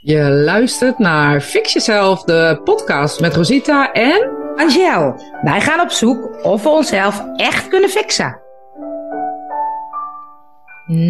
[0.00, 4.30] Je luistert naar Fix Jezelf, de podcast met Rosita en...
[4.56, 8.40] Angel, wij gaan op zoek of we onszelf echt kunnen fixen.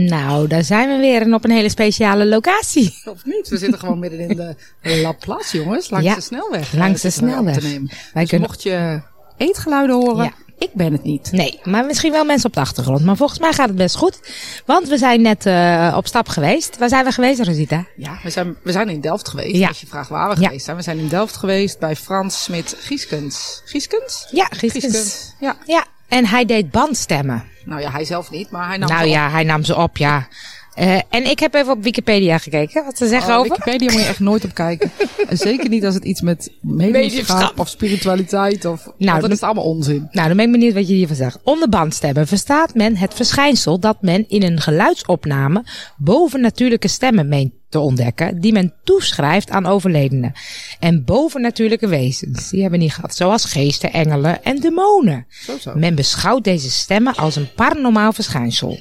[0.06, 2.95] Nou, daar zijn we weer en op een hele speciale locatie.
[3.04, 3.48] Of niet?
[3.48, 4.54] We zitten gewoon midden in de
[5.03, 5.91] La Place, jongens.
[5.91, 6.73] Langs Ja, de snelweg.
[6.73, 7.59] langs eh, de wij op snelweg.
[7.59, 7.89] te nemen.
[8.13, 9.01] Wij Dus kunnen- mocht je
[9.37, 10.33] eetgeluiden horen, Ja.
[10.59, 11.33] Ik ben het niet.
[11.33, 13.04] Nee, maar misschien wel mensen op de achtergrond.
[13.04, 14.21] Maar volgens mij gaat het best goed.
[14.67, 16.79] Want we zijn net eh, op stap geweest.
[16.79, 17.84] Waar zijn we geweest, Rosita?
[17.97, 19.56] Ja, we zijn, we zijn in Delft geweest.
[19.56, 19.69] Ja.
[19.69, 20.47] Als je vraagt waar we Ja.
[20.47, 20.77] geweest zijn.
[20.77, 23.62] We zijn in Delft geweest bij Frans Smit Gieskens.
[23.65, 24.29] Gieskens?
[24.30, 24.46] Ja.
[24.51, 25.34] Gieskens.
[25.41, 25.56] Ja.
[25.66, 27.45] Ja, en hij deed bandstemmen.
[27.65, 29.12] Nou ja, hij zelf niet, maar hij nam nou ze op.
[29.15, 30.29] ja, hij nam ze op, ja.
[30.78, 33.50] Eh, en ik heb even op Wikipedia gekeken wat ze zeggen Oh, over.
[33.50, 34.91] Wikipedia moet je echt nooit op kijken.
[35.28, 38.92] En zeker niet als het iets met mediumschap of spiritualiteit of...
[38.98, 40.09] Nou, dan is allemaal onzin.
[40.10, 41.38] Nou, dan ben ik benieuwd wat je hiervan zegt.
[41.42, 45.64] Onder bandstemmen verstaat men het verschijnsel dat men in een geluidsopname
[45.96, 50.32] bovennatuurlijke stemmen meent te ontdekken, die men toeschrijft aan overledenen.
[50.79, 55.26] En bovennatuurlijke wezens, die hebben we niet gehad, zoals geesten, engelen en demonen.
[55.29, 55.73] Zo zo.
[55.74, 58.79] Men beschouwt deze stemmen als een paranormaal verschijnsel.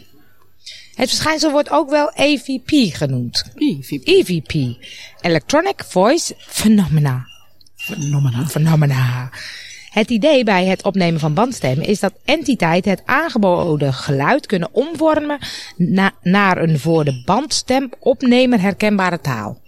[0.98, 3.44] Het verschijnsel wordt ook wel EVP genoemd.
[3.82, 4.08] Fiep.
[4.08, 4.78] EVP,
[5.22, 7.26] Electronic Voice Phenomena.
[7.76, 8.46] Phenomena.
[8.46, 9.30] Phenomena.
[9.90, 15.40] Het idee bij het opnemen van bandstemmen is dat entiteiten het aangeboden geluid kunnen omvormen
[15.76, 19.62] na- naar een voor de bandstemopnemer herkenbare taal.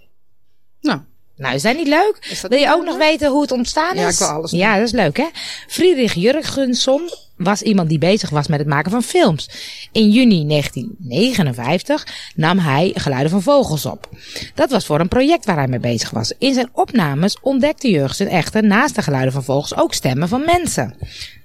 [0.80, 1.00] Nou,
[1.40, 2.36] Nou, is dat niet leuk?
[2.40, 4.00] Dat wil je ook nog weten hoe het ontstaan is?
[4.00, 5.26] Ja, ik wil alles Ja, dat is leuk, hè?
[5.68, 9.48] Friedrich Jurgenson was iemand die bezig was met het maken van films.
[9.92, 14.08] In juni 1959 nam hij geluiden van vogels op.
[14.54, 16.32] Dat was voor een project waar hij mee bezig was.
[16.38, 20.94] In zijn opnames ontdekte Jurgenson echter naast de geluiden van vogels ook stemmen van mensen.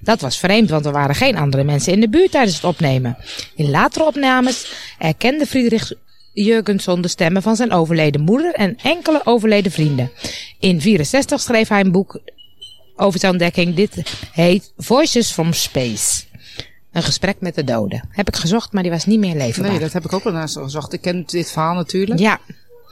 [0.00, 3.16] Dat was vreemd, want er waren geen andere mensen in de buurt tijdens het opnemen.
[3.54, 5.92] In latere opnames erkende Friedrich
[6.44, 10.10] Jurgenson de stemmen van zijn overleden moeder en enkele overleden vrienden.
[10.58, 12.20] In 64 schreef hij een boek
[12.96, 13.74] over zijn ontdekking.
[13.74, 16.24] Dit heet Voices from Space.
[16.92, 18.08] Een gesprek met de doden.
[18.10, 19.70] Heb ik gezocht, maar die was niet meer leefbaar.
[19.70, 20.92] nee, dat heb ik ook wel naast gezocht.
[20.92, 22.20] Ik ken dit verhaal natuurlijk.
[22.20, 22.40] Ja,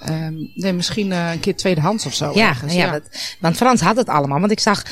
[0.04, 2.31] Ehm, nee, misschien eh, een keer tweedehands of zo.
[2.34, 3.09] ja, ergens, ja, Want,
[3.41, 4.41] want Frans had het allemaal.
[4.41, 4.82] Want ik zag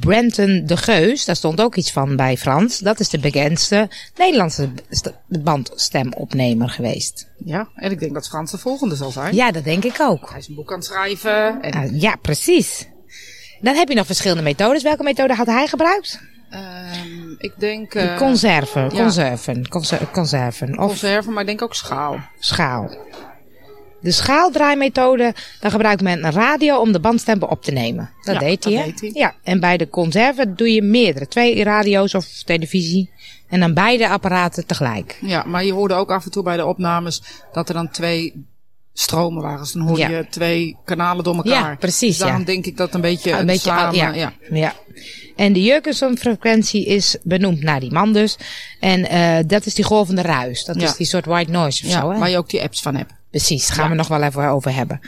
[0.00, 2.78] Brenton de Geus, daar stond ook iets van bij Frans.
[2.78, 7.26] Dat is de bekendste Nederlandse st- bandstemopnemer geweest.
[7.44, 9.34] Ja, en ik denk dat Frans de volgende zal zijn.
[9.34, 10.30] Ja, dat denk ik ook.
[10.30, 11.62] Hij is een boek aan het schrijven.
[11.62, 12.86] En, Ah, ja, precies.
[13.60, 14.82] Dan heb je nog verschillende methodes.
[14.82, 16.20] Welke methode had hij gebruikt?
[16.50, 18.88] ehm, ik denk De eh conserven, ja.
[18.88, 22.20] conserven, conser- conserven of conserve, maar ik denk ook schaal.
[22.38, 22.90] schaal.
[24.02, 28.10] De schaaldraaimethode, dan gebruikt men een radio om de bandstemmen op te nemen.
[28.22, 29.10] Dat Ja, deed hij, dat deed hij.
[29.14, 31.28] Ja, en bij de conserven doe je meerdere.
[31.28, 33.10] Twee radio's of televisie.
[33.48, 35.18] En dan beide apparaten tegelijk.
[35.20, 38.46] Ja, maar je hoorde ook af en toe bij de opnames dat er dan twee
[38.92, 39.58] stromen waren.
[39.60, 40.08] Dus dan hoorde Ja.
[40.08, 41.70] je twee kanalen door elkaar.
[41.70, 42.44] Ja, precies, Dus daarom ja.
[42.46, 44.12] denk ik dat een beetje, een een beetje samen, ja.
[44.14, 44.32] ja.
[44.50, 44.74] ja.
[45.36, 48.36] En de Jurgenson-frequentie is benoemd naar die man dus.
[48.80, 50.64] En eh, dat is die golvende ruis.
[50.64, 50.86] Dat Ja.
[50.88, 52.18] is die soort white noise of Ja, zo, hè?
[52.18, 53.12] waar je ook die apps van hebt.
[53.32, 55.00] Precies, gaan we nog wel even over hebben.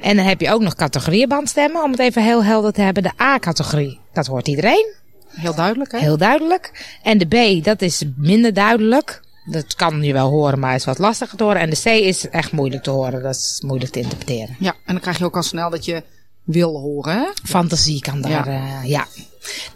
[0.00, 1.82] En dan heb je ook nog categorieën bandstemmen.
[1.82, 3.02] Om het even heel helder te hebben.
[3.02, 4.94] De A-categorie, dat hoort iedereen.
[5.28, 5.98] Heel duidelijk, hè?
[5.98, 6.96] Heel duidelijk.
[7.02, 7.26] En de
[7.60, 9.20] B, dat is minder duidelijk.
[9.44, 11.60] Dat kan je wel horen, maar is wat lastiger te horen.
[11.60, 13.22] En de C is echt moeilijk te horen.
[13.22, 14.56] Dat is moeilijk te interpreteren.
[14.58, 16.02] Ja, en dan krijg je ook al snel dat je
[16.44, 17.26] wil horen, hè?
[17.44, 18.82] Fantasie kan daar, Ja.
[18.82, 19.06] ja.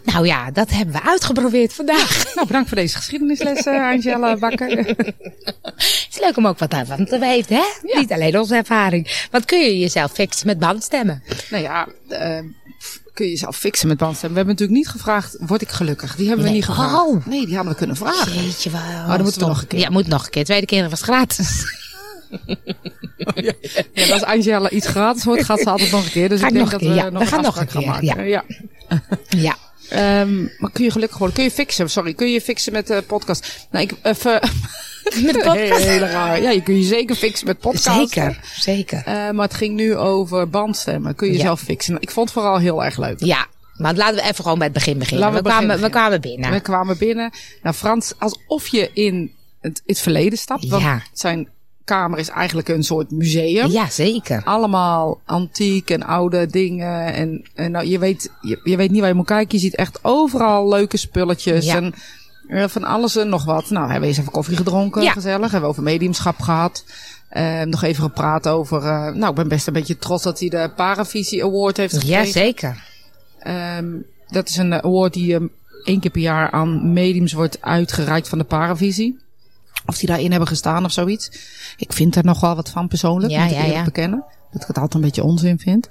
[0.03, 2.23] Nou ja, dat hebben we uitgeprobeerd vandaag.
[2.35, 4.69] Nou, bedankt voor deze geschiedenisles, eh, Angela Bakker.
[5.63, 7.97] Het is leuk om ook wat daarvan te weten, hè?
[7.99, 9.27] Niet alleen onze ervaring.
[9.31, 11.23] Wat kun je jezelf fixen met bandstemmen?
[11.49, 12.39] nou ja, eh,
[13.13, 14.39] kun je jezelf fixen met bandstemmen.
[14.39, 16.15] We hebben natuurlijk niet gevraagd, word ik gelukkig?
[16.15, 16.53] Die hebben Nee.
[16.53, 16.93] we niet gevraagd.
[16.95, 17.25] Oh.
[17.25, 18.43] Nee, die hadden we kunnen vragen.
[18.43, 18.81] Jeetje, wel.
[18.81, 19.79] Oh, dan moeten we nog een keer.
[19.79, 20.43] Ja, moet nog een keer.
[20.43, 21.49] Tweede keer was gratis.
[23.93, 26.29] Ja, als Angela iets gratis hoort, gaat ze altijd nog een keer.
[26.29, 27.09] Dus Ga ik ik denk nog dat we keer, ja.
[27.09, 28.27] nog We een gaan nog een gaan keer, maken.
[28.27, 28.43] Ja.
[29.29, 29.55] ja.
[29.93, 31.35] Ehm, maar kun je gelukkig worden?
[31.35, 31.89] Kun je fixen?
[31.89, 33.67] Sorry, kun je fixen met de podcast?
[33.71, 34.31] Nou, ik even.
[35.03, 35.83] Met de podcast.
[35.83, 36.41] Heel raar.
[36.41, 38.09] Ja, je kun je zeker fixen met podcast.
[38.13, 38.97] Zeker, zeker.
[39.05, 41.15] Eh, maar het ging nu over bandstemmen.
[41.15, 41.39] Kun je Ja.
[41.39, 41.97] jezelf fixen?
[41.99, 43.19] Ik vond het vooral heel erg leuk.
[43.23, 43.45] Ja,
[43.77, 45.33] maar laten we even gewoon bij het begin beginnen.
[45.33, 46.51] We, kwamen, beginnen, we kwamen binnen.
[46.51, 47.31] We kwamen binnen.
[47.63, 49.31] Nou, Frans, alsof je in
[49.61, 50.67] het, het verleden stapt.
[50.67, 51.01] Want Ja.
[51.13, 51.47] zijn
[51.83, 53.69] kamer is eigenlijk een soort museum.
[53.71, 54.41] Ja, zeker.
[54.43, 57.13] allemaal antiek en oude dingen.
[57.13, 59.57] En, en nou, je, weet, je, je weet niet waar je moet kijken.
[59.57, 61.65] Je ziet echt overal leuke spulletjes.
[61.65, 61.75] Ja.
[61.75, 61.93] En
[62.47, 63.69] eh, van alles en nog wat.
[63.69, 65.01] Nou, hebben we eens even koffie gedronken.
[65.01, 65.11] Ja.
[65.11, 65.41] Gezellig.
[65.51, 66.83] Hebben we over mediumschap gehad.
[67.29, 68.77] Eh, nog even gepraat over.
[68.83, 72.25] eh, nou, ik ben best een beetje trots dat hij de Paravisie Award heeft gekregen.
[72.25, 72.83] Ja, zeker.
[73.39, 73.85] Ehm,
[74.27, 75.51] dat is een award die um,
[75.83, 79.19] één keer per jaar aan mediums wordt uitgereikt van de Paravisie.
[79.85, 81.31] Of die daarin hebben gestaan of zoiets.
[81.77, 83.31] Ik vind er nog wel wat van persoonlijk.
[83.31, 84.23] Ja, moet ik ja, bekennen.
[84.51, 85.89] Dat ik het altijd een beetje onzin vind.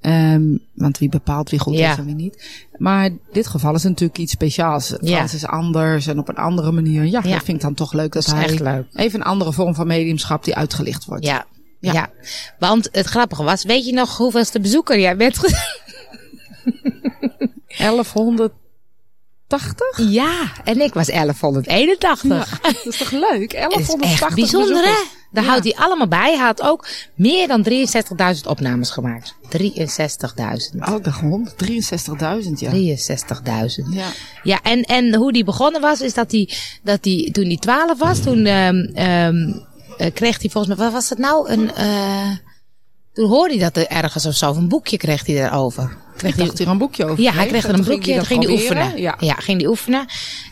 [0.00, 0.42] Ehm,
[0.74, 2.44] want wie bepaalt wie goed is en wie niet.
[2.76, 4.88] Maar dit geval is natuurlijk iets speciaals.
[5.00, 5.14] Ja.
[5.16, 7.04] Frans is anders en op een andere manier.
[7.04, 8.86] Ja, dat vind ik dan toch leuk dat, Dat is hij echt leuk.
[8.94, 11.24] even een andere vorm van mediumschap die uitgelicht wordt.
[11.24, 11.44] Ja.
[11.80, 12.10] Ja.
[12.58, 15.38] Want het grappige was, weet je nog hoeveelste bezoeker jij bent?
[15.38, 15.80] ge-
[19.60, 20.10] 1180?
[20.12, 22.28] Ja, en ik was 1181.
[22.28, 23.52] Ja, dat is toch leuk?
[23.58, 25.02] Het is 1180 echt bijzonder, hè?
[25.32, 25.50] Daar Ja.
[25.50, 26.36] houdt hij allemaal bij.
[26.36, 29.34] Hij had ook meer dan 63.000 opnames gemaakt.
[29.58, 30.78] 63.000.
[30.78, 31.54] Oh, de grond.
[31.64, 32.70] 63.000, ja.
[32.70, 33.90] 63.000.
[33.90, 34.06] Ja.
[34.42, 36.48] Ja, en, en hoe die begonnen was, is dat hij,
[36.82, 39.52] dat hij toen hij 12 was, toen ehm ehm,
[39.96, 41.48] eh, kreeg hij volgens mij, wat was het nou?
[41.48, 42.30] Een, eh
[43.12, 45.96] toen hoorde hij dat er ergens of zo, of een boekje kreeg hij erover.
[46.16, 47.22] Kreeg dacht hier een boekje over.
[47.22, 49.00] Ja, hij kreeg er een boekje en toen ging hij oefenen.
[49.00, 49.16] Ja.
[49.18, 50.06] Ja, ging hij oefenen.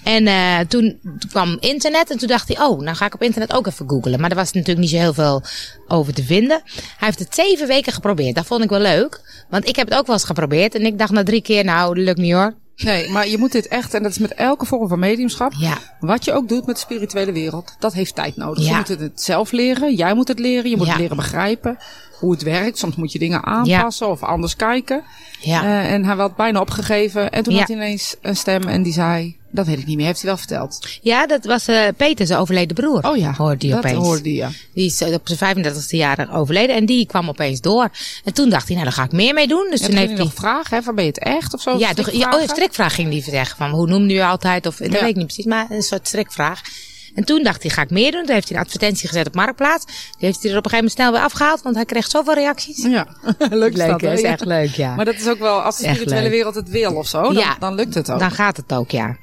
[0.04, 3.22] En eh, toen, toen kwam internet en toen dacht hij, oh, nou ga ik op
[3.22, 4.20] internet ook even googlen.
[4.20, 5.42] Maar er was natuurlijk niet zo heel veel
[5.88, 6.62] over te vinden.
[6.74, 8.34] Hij heeft het zeven weken geprobeerd.
[8.34, 9.44] Dat vond ik wel leuk.
[9.50, 10.74] Want ik heb het ook wel eens geprobeerd.
[10.74, 12.54] En ik dacht na drie keer, nou, dat lukt niet hoor.
[12.76, 15.52] Nee, maar je moet dit echt, en dat is met elke vorm van mediumschap.
[15.58, 15.78] Ja.
[16.00, 18.64] Wat je ook doet met de spirituele wereld, dat heeft tijd nodig.
[18.64, 18.70] Ja.
[18.70, 20.92] Je moet het zelf leren, jij moet het leren, je moet Ja.
[20.92, 21.78] het leren begrijpen
[22.20, 22.78] hoe het werkt.
[22.78, 25.02] Soms moet je dingen aanpassen of anders kijken.
[25.40, 25.62] Ja.
[25.62, 27.58] Eh, en hij had bijna opgegeven en toen Ja.
[27.58, 30.28] had hij ineens een stem en die zei, dat weet ik niet meer, heeft hij
[30.28, 30.86] wel verteld.
[31.02, 33.08] Ja, dat was eh Peter, zijn overleden broer.
[33.08, 34.04] Oh ja, Hoorde die dat opeens.
[34.06, 34.50] hoorde hij, ja.
[34.74, 36.76] Die is eh, op zijn 35e jaar overleden.
[36.76, 37.88] En die kwam opeens door.
[38.24, 39.66] En toen dacht hij, nou, daar ga ik meer mee doen.
[39.70, 40.24] Dus En toen toen heeft hij...
[40.24, 41.78] nog vragen, hè, van ben je het echt of zo?
[41.78, 43.56] Ja, toch, ja, oh, een strikvraag ging die zeggen.
[43.56, 44.66] Van, hoe noemde u altijd?
[44.66, 46.60] Of, dat weet ik niet precies, maar een soort strikvraag.
[47.14, 48.24] En toen dacht hij, ga ik meer doen.
[48.24, 49.84] Toen heeft hij een advertentie gezet op Marktplaats.
[49.86, 51.62] Die heeft hij er op een gegeven moment snel weer afgehaald.
[51.62, 52.82] Want hij kreeg zoveel reacties.
[52.84, 53.06] Ja,
[53.50, 54.12] leuk is dat, hè?
[54.12, 54.94] is echt leuk, ja.
[54.94, 57.56] Maar dat is ook wel, als de spirituele wereld het wil of zo, dan, Ja.
[57.58, 58.18] dan lukt het ook.
[58.18, 59.16] Dan gaat het ook, ja.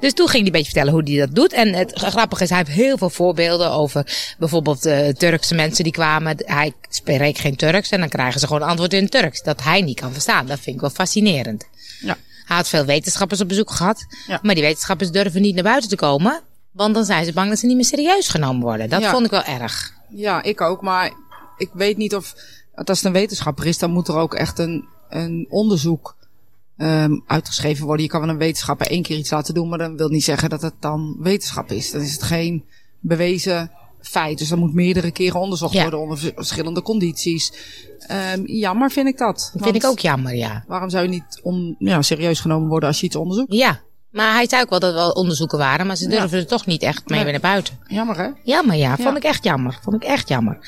[0.00, 1.52] Dus toen ging hij een beetje vertellen hoe hij dat doet.
[1.52, 5.92] En het grappige is, hij heeft heel veel voorbeelden over bijvoorbeeld eh, Turkse mensen die
[5.92, 6.36] kwamen.
[6.38, 9.42] Hij spreekt geen Turks en dan krijgen ze gewoon antwoord in Turks.
[9.42, 10.46] Dat hij niet kan verstaan.
[10.46, 11.64] Dat vind ik wel fascinerend.
[12.00, 12.16] Ja.
[12.44, 14.06] Hij had veel wetenschappers op bezoek gehad.
[14.26, 14.38] Ja.
[14.42, 16.40] Maar die wetenschappers durven niet naar buiten te komen.
[16.74, 18.88] Want dan zijn ze bang dat ze niet meer serieus genomen worden.
[18.88, 19.10] Dat Ja.
[19.10, 19.92] vond ik wel erg.
[20.08, 20.82] Ja, ik ook.
[20.82, 21.12] Maar
[21.56, 22.34] ik weet niet of,
[22.74, 26.16] als het een wetenschapper is, dan moet er ook echt een, een onderzoek
[26.76, 28.04] um, uitgeschreven worden.
[28.04, 30.50] Je kan wel een wetenschapper één keer iets laten doen, maar dat wil niet zeggen
[30.50, 31.90] dat het dan wetenschap is.
[31.90, 32.64] Dan is het geen
[33.00, 33.70] bewezen
[34.00, 34.38] feit.
[34.38, 35.82] Dus dan moet meerdere keren onderzocht Ja.
[35.82, 37.52] worden onder verschillende condities.
[38.34, 39.50] Um, jammer vind ik dat.
[39.54, 40.64] Dat vind ik ook jammer, ja.
[40.66, 43.52] Waarom zou je niet on, ja, serieus genomen worden als je iets onderzoekt?
[43.52, 43.80] Ja.
[44.14, 45.86] Maar hij zei ook wel dat er wel onderzoeken waren.
[45.86, 46.18] Maar ze Ja.
[46.20, 47.30] durven er toch niet echt mee Nee.
[47.32, 47.78] naar buiten.
[47.86, 48.28] Jammer hè?
[48.42, 48.88] Jammer, ja.
[48.96, 49.16] Vond Ja.
[49.16, 49.78] ik echt jammer.
[49.82, 50.58] Vond ik echt jammer.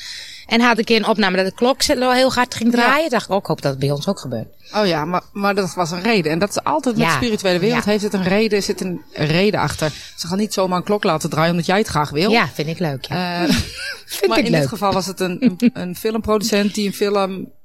[0.47, 3.09] En had een keer een opname dat de klok zo heel hard ging draaien.
[3.09, 4.47] Dacht ik ook, ik hoop dat het bij ons ook gebeurt.
[4.75, 6.31] Oh ja, maar, maar dat was een reden.
[6.31, 7.11] En dat is altijd met Ja.
[7.11, 7.83] de spirituele wereld.
[7.83, 7.89] Ja.
[7.91, 9.91] Heeft het een reden, zit een reden achter.
[10.15, 12.31] Ze gaan niet zomaar een klok laten draaien omdat jij het graag wil.
[12.31, 13.05] Ja, vind ik leuk.
[13.05, 13.41] Ja.
[13.43, 13.49] Eh,
[14.05, 14.59] vind maar ik in leuk.
[14.59, 16.93] dit geval was het een, een, een filmproducent die een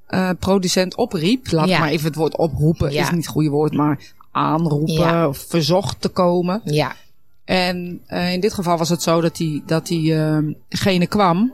[0.08, 1.50] filmproducent opriep.
[1.52, 1.78] Laat Ja.
[1.78, 3.02] maar even het woord oproepen, Ja.
[3.02, 3.99] is niet het goede woord, maar
[4.32, 5.29] aanroepen Ja.
[5.29, 6.61] of verzocht te komen.
[6.64, 6.96] Ja.
[7.44, 11.52] En eh, in dit geval was het zo dat die, dat diegene kwam.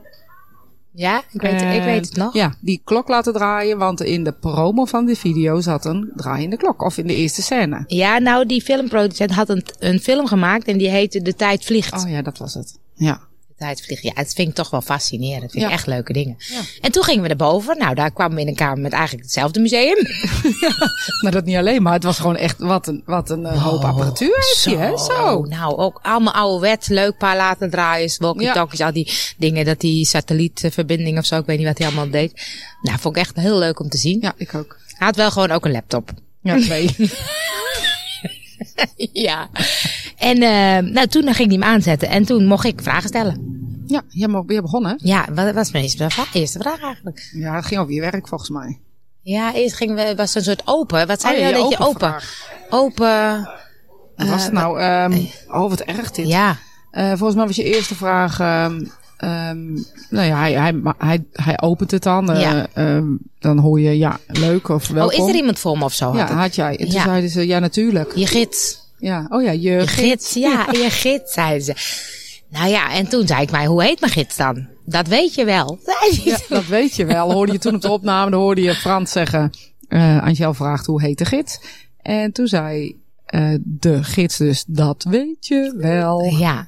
[0.91, 2.35] Ja, ik weet, ik weet het nog.
[2.35, 6.57] Ja, die klok laten draaien, want in de promo van de video zat een draaiende
[6.57, 6.83] klok.
[6.83, 7.85] Of in de eerste scène.
[7.87, 12.05] Ja, nou, die filmproducent had een, een film gemaakt en die heette De Tijd Vliegt.
[12.05, 12.79] Oh ja, dat was het.
[12.95, 13.21] Ja.
[13.59, 15.43] Ja, dat vind ik toch wel fascinerend.
[15.43, 15.77] Dat vind ik Ja.
[15.77, 16.35] echt leuke dingen.
[16.39, 16.61] Ja.
[16.81, 17.79] En toen gingen we naar boven.
[17.79, 19.97] Nou, daar kwamen we in een kamer met eigenlijk hetzelfde museum.
[21.23, 23.83] Maar dat niet alleen, maar het was gewoon echt wat een, wat een eh, hoop
[23.85, 24.99] apparatuur heeft hij, hè?
[24.99, 25.43] Zo.
[25.45, 26.89] Nou, ook allemaal ouderwet.
[26.89, 28.11] Leuk paar laten draaien.
[28.19, 29.65] Walkie-talkies, al die dingen.
[29.65, 31.37] Dat die satellietverbinding of zo.
[31.39, 32.33] Ik weet niet wat hij allemaal deed.
[32.83, 34.19] Nou, vond ik echt heel leuk om te zien.
[34.21, 34.77] Ja, ik ook.
[34.87, 36.11] Hij had wel gewoon ook een laptop.
[36.43, 36.95] Ja, twee.
[39.29, 39.49] ja.
[40.17, 42.09] En uh, nou, toen ging hij hem aanzetten.
[42.09, 43.57] En toen mocht ik vragen stellen.
[43.87, 44.99] ja, jij mag weer begonnen.
[45.03, 47.31] Ja, wat was mijn eerste vraag, eigenlijk?
[47.33, 48.79] Ja, het ging over je werk volgens mij.
[49.23, 51.07] Ja, eerst ging we, was een soort open.
[51.07, 52.23] Wat zei Oh, je ja, nou je dat je open open?
[52.71, 53.49] Open.
[54.17, 54.83] Wat was het nou?
[54.83, 56.29] Um, oh, wat erg dit.
[56.29, 56.57] Ja.
[56.93, 58.41] Uh, volgens mij was je eerste vraag...
[58.41, 58.91] Um,
[59.25, 62.31] um, nou ja, hij, hij, hij, hij opent het dan.
[62.31, 62.67] Uh, Ja.
[62.75, 65.19] um, dan hoor je ja, leuk of welkom.
[65.19, 66.13] Oh, is er iemand voor me of zo?
[66.15, 66.71] Ja, had, had jij.
[66.71, 67.03] En toen Ja.
[67.05, 68.13] zeiden ze, ja natuurlijk.
[68.17, 68.87] Je gids.
[68.99, 71.75] Ja, oh ja, je, Je gids, ja, je gids, zeiden ze.
[72.51, 74.67] Nou ja, en toen zei ik mij, hoe heet mijn gids dan?
[74.85, 75.79] Dat weet je wel.
[76.25, 77.33] Ja, dat weet je wel.
[77.33, 79.51] Hoorde je toen op de opname, dan hoorde je Frans zeggen...
[79.89, 81.61] Uh, Angel vraagt, hoe heet de gids?
[82.03, 82.97] En toen zei
[83.31, 86.23] uh, de gids dus, dat weet je wel.
[86.25, 86.67] Ja,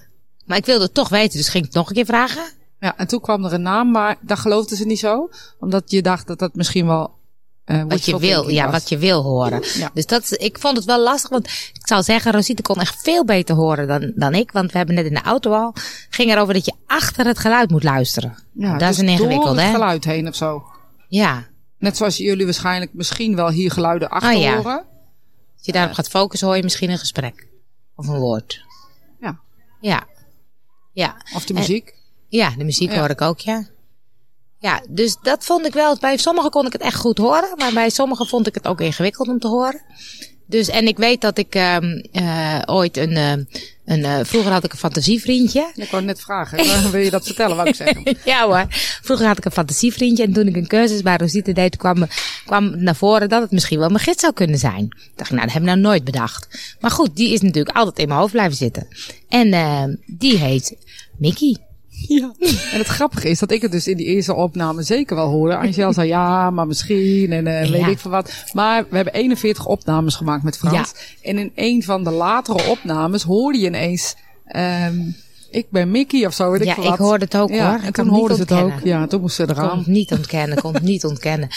[0.50, 2.42] maar ik wilde het toch weten, dus ging ik het nog een keer vragen.
[2.80, 5.30] Ja, en toen kwam er een naam, maar daar geloofden ze niet zo.
[5.58, 7.18] Omdat je dacht dat dat misschien wel...
[7.66, 8.72] Uh, wat je wil, ja, was.
[8.72, 9.62] wat je wil horen.
[9.74, 9.90] Ja.
[9.94, 13.24] Dus dat, ik vond het wel lastig, want ik zou zeggen, Rosita kon echt veel
[13.24, 14.52] beter horen dan, dan ik.
[14.52, 15.74] Want we hebben net in de auto al,
[16.10, 18.36] ging erover dat je achter het geluid moet luisteren.
[18.52, 19.72] Ja, dat dus is een ingewikkeld, door het hè?
[19.72, 20.64] geluid heen of zo.
[21.08, 21.46] Ja.
[21.78, 24.56] Net zoals jullie waarschijnlijk misschien wel hier geluiden achter Ah, ja.
[24.56, 24.84] horen.
[25.56, 27.48] Als je daarop gaat focussen, hoor je misschien een gesprek.
[27.94, 28.64] Of een woord.
[29.20, 29.40] Ja.
[29.80, 30.06] Ja.
[31.00, 31.16] Ja.
[31.34, 31.94] Of de En- muziek.
[32.28, 32.98] Ja, de muziek Ja.
[32.98, 33.66] hoor ik ook, ja.
[34.58, 35.96] Ja, dus dat vond ik wel.
[35.98, 38.80] Bij sommigen kon ik het echt goed horen, maar bij sommigen vond ik het ook
[38.80, 39.80] ingewikkeld om te horen.
[40.46, 43.30] Dus, en ik weet dat ik ehm eh, ooit een, eh,
[43.84, 45.72] een eh, vroeger had ik een fantasievriendje.
[45.74, 46.90] Ik wou net vragen.
[46.90, 48.16] Wil je dat vertellen, wou ik zeggen.
[48.24, 48.66] ja hoor.
[49.02, 52.06] Vroeger had ik een fantasievriendje en toen ik een cursus bij Rosita deed, kwam,
[52.46, 54.84] kwam naar voren dat het misschien wel mijn gids zou kunnen zijn.
[54.84, 56.48] Ik dacht, nou, dat heb ik nou nooit bedacht.
[56.80, 58.86] Maar goed, die is natuurlijk altijd in mijn hoofd blijven zitten.
[59.28, 60.76] En eh, die heet
[61.20, 61.56] Mickey.
[62.08, 62.32] Ja.
[62.72, 65.56] En het grappige is dat ik het dus in die eerste opname zeker wel hoorde.
[65.56, 67.86] Angel zei ja, maar misschien en eh, weet Ja.
[67.86, 68.44] ik veel wat.
[68.52, 70.92] Maar we hebben 41 opnames gemaakt met Frans.
[71.22, 74.14] En in een van de latere opnames hoorde je ineens...
[74.46, 74.98] ehm,
[75.50, 77.80] ik ben Mickey of zo, weet ik Ja, veel ik hoorde het ook ja, hoor.
[77.80, 78.72] En Ik toen kon hoorden ze het ook.
[78.84, 79.78] Ja, toen moesten ze Kon eraan.
[79.78, 81.48] het niet ontkennen, kon het niet ontkennen.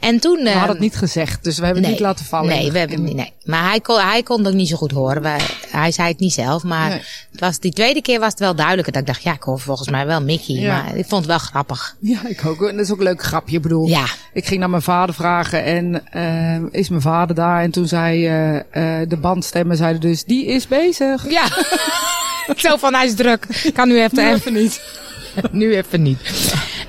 [0.00, 0.42] En toen...
[0.42, 2.48] We hadden het niet gezegd, dus we hebben het niet laten vallen.
[2.48, 3.14] Nee, in- we hebben in- niet.
[3.14, 3.32] Nee.
[3.44, 5.22] Maar hij kon, hij kon het ook niet zo goed horen.
[5.22, 5.40] Wij,
[5.70, 6.62] hij zei het niet zelf.
[6.62, 7.00] Maar Nee.
[7.30, 8.92] het was, die tweede keer was het wel duidelijker.
[8.92, 10.54] Dat ik dacht, ja, ik hoor volgens mij wel Mickey.
[10.54, 10.82] Ja.
[10.82, 11.96] Maar ik vond het wel grappig.
[12.00, 12.62] Ja, ik ook.
[12.68, 13.56] En dat is ook een leuk grapje.
[13.56, 14.04] Ik bedoel, Ja.
[14.32, 17.62] ik ging naar mijn vader vragen en eh, is mijn vader daar?
[17.62, 21.30] En toen zei eh, de bandstemmen zeiden dus, die is bezig.
[21.30, 21.44] Ja.
[22.56, 23.70] Zo van, hij is druk.
[23.74, 24.80] Kan nu even, Nu even niet.
[25.50, 26.18] nu even niet.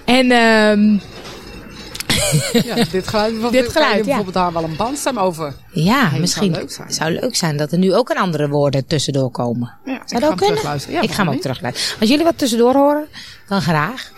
[0.05, 0.97] En ehm
[2.65, 3.33] Ja, dit geluid.
[3.51, 4.03] Dit kan geluid, je ja.
[4.03, 5.53] bijvoorbeeld daar wel een bandstem over.
[5.71, 6.93] ja, zou misschien leuk zijn.
[6.93, 9.73] zou leuk zijn dat er nu ook een andere woorden tussendoor komen.
[9.85, 10.79] Ja, Zou dat ook kunnen?
[10.89, 11.99] Ja, ik ga hem ook terugluisteren.
[11.99, 13.07] Als jullie wat tussendoor horen,
[13.47, 14.11] dan graag.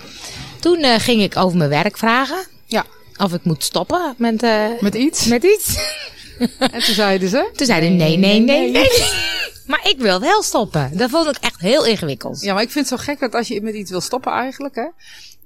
[0.60, 2.46] Toen eh, ging ik over mijn werk vragen.
[2.66, 2.84] Ja,
[3.18, 5.26] Of ik moet stoppen met, eh, met iets.
[5.26, 5.78] met iets.
[6.60, 7.50] En toen zeiden ze.
[7.56, 8.90] Toen zeiden nee, nee, nee, nee.
[9.68, 10.98] Maar ik wil wel stoppen.
[10.98, 12.42] Dat vond ik echt heel ingewikkeld.
[12.42, 14.76] Ja, maar ik vind het zo gek dat als je met iets wil stoppen eigenlijk,
[14.76, 14.88] hè.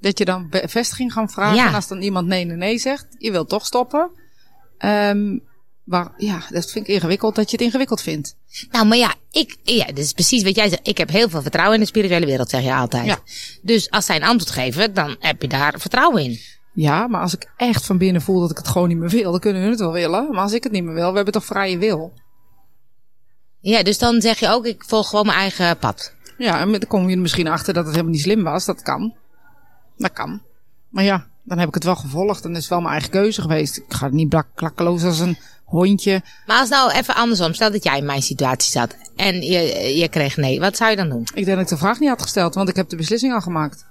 [0.01, 1.55] Dat je dan bevestiging gaan vragen.
[1.55, 1.67] Ja.
[1.67, 4.09] En als dan iemand nee, nee, nee zegt, je wil toch stoppen.
[4.77, 5.37] Ehm
[5.89, 8.35] maar ja, dat vind ik ingewikkeld dat je het ingewikkeld vindt.
[8.71, 10.87] Nou, maar ja, ik, ja, dat is precies wat jij zegt.
[10.87, 13.05] Ik heb heel veel vertrouwen in de spirituele wereld, zeg je altijd.
[13.05, 13.19] Ja.
[13.61, 16.39] Dus als zij een antwoord geven, dan heb je daar vertrouwen in.
[16.73, 19.31] Ja, maar als ik echt van binnen voel dat ik het gewoon niet meer wil,
[19.31, 20.31] dan kunnen hun het wel willen.
[20.31, 22.13] Maar als ik het niet meer wil, we hebben toch vrije wil.
[23.59, 26.13] Ja, dus dan zeg je ook, ik volg gewoon mijn eigen pad.
[26.37, 28.65] Ja, en dan kom je er misschien achter dat het helemaal niet slim was.
[28.65, 29.15] Dat kan.
[29.97, 30.41] Dat kan.
[30.89, 33.77] Maar ja, dan heb ik het wel gevolgd en is wel mijn eigen keuze geweest.
[33.77, 36.21] Ik ga niet blak, klakkeloos als een hondje.
[36.45, 39.59] Maar als nou even andersom, stel dat jij in mijn situatie zat en je,
[39.97, 41.27] je kreeg nee, wat zou je dan doen?
[41.33, 43.41] Ik denk dat ik de vraag niet had gesteld, want ik heb de beslissing al
[43.41, 43.85] gemaakt.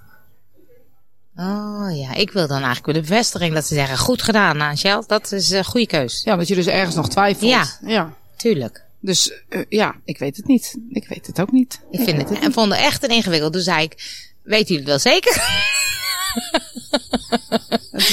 [1.41, 5.31] Oh ja, ik wil dan eigenlijk de bevestiging dat ze zeggen, goed gedaan Angel, dat
[5.31, 6.21] is een goede keus.
[6.23, 7.51] Ja, dat je dus ergens nog twijfelt.
[7.51, 7.65] Ja.
[7.85, 8.13] ja.
[8.37, 8.83] Tuurlijk.
[9.01, 10.75] Dus eh, ja, ik weet het niet.
[10.89, 11.81] Ik weet het ook niet.
[11.91, 13.53] Ik vind weet het, en vond het echt een ingewikkeld.
[13.53, 15.43] Toen zei ik, weten jullie het wel zeker?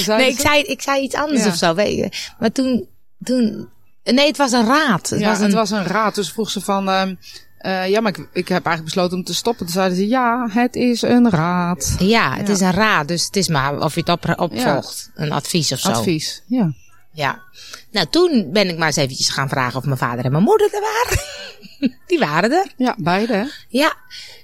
[0.07, 1.49] Nee, ik ze- zei, ik zei iets anders Ja.
[1.49, 1.75] of zo.
[1.75, 2.35] Weet je.
[2.39, 2.89] Maar toen,
[3.25, 3.69] toen,
[4.05, 5.11] nee, het was een raad.
[5.11, 6.15] Het ja, was een, het was een raad.
[6.15, 7.15] Dus vroeg ze van, ehm,
[7.59, 9.67] eh, ja, maar ik, ik heb eigenlijk besloten om te stoppen.
[9.67, 11.95] Toen zeiden ze, ja, het is een raad.
[11.99, 12.53] ja, het Ja.
[12.53, 13.09] is een raad.
[13.09, 15.11] Dus het is maar of je het op, opvolgt.
[15.15, 15.89] Een advies of zo.
[15.91, 16.43] Advies.
[16.47, 16.73] Ja.
[17.13, 17.43] Ja.
[17.91, 20.75] Nou, toen ben ik maar eens eventjes gaan vragen of mijn vader en mijn moeder
[20.75, 21.25] er waren.
[22.07, 22.73] Die waren er.
[22.77, 23.45] Ja, beide hè.
[23.69, 23.95] Ja.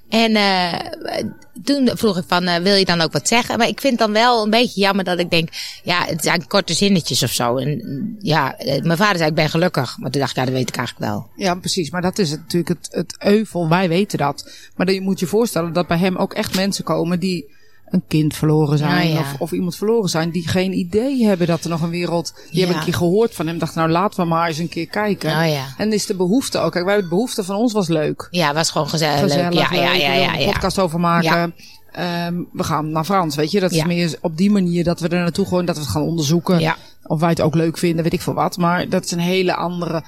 [0.08, 1.24] En eh
[1.64, 3.58] toen vroeg ik van, eh, wil je dan ook wat zeggen?
[3.58, 5.48] Maar ik vind dan wel een beetje jammer dat ik denk,
[5.82, 7.56] ja, het zijn korte zinnetjes of zo.
[7.56, 9.98] En ja, eh, mijn vader zei, ik ben gelukkig.
[9.98, 11.28] Maar toen dacht ik, ja, dat weet ik eigenlijk wel.
[11.36, 11.90] Ja, precies.
[11.90, 13.68] Maar dat is natuurlijk het, het euvel.
[13.68, 14.50] Wij weten dat.
[14.76, 17.50] Maar dan, je moet je voorstellen dat bij hem ook echt mensen komen die
[17.92, 19.08] een kind verloren zijn.
[19.08, 19.20] Ja, ja.
[19.20, 22.32] Of, of iemand verloren zijn die geen idee hebben dat er nog een wereld...
[22.34, 22.58] Die Ja.
[22.58, 23.58] hebben een keer gehoord van hem.
[23.58, 25.30] Dachten nou laten we maar eens een keer kijken.
[25.30, 25.64] Oh ja.
[25.76, 26.72] En is de behoefte ook.
[26.72, 28.28] Kijk, wij de behoefte van ons was leuk.
[28.30, 29.20] Ja, was gewoon gezellig.
[29.20, 29.80] Gezellig, ja, ja, leuk.
[29.80, 30.52] ja, willen ja, een ja.
[30.52, 31.54] podcast over maken.
[31.92, 33.60] Ehm, we gaan naar Frans, weet je.
[33.60, 33.86] Dat is Ja.
[33.86, 35.64] meer op die manier dat we er naartoe gewoon...
[35.64, 36.58] Dat we het gaan onderzoeken.
[36.60, 36.76] Ja.
[37.02, 38.56] Of wij het ook leuk vinden, weet ik veel wat.
[38.56, 40.04] Maar dat is een hele andere...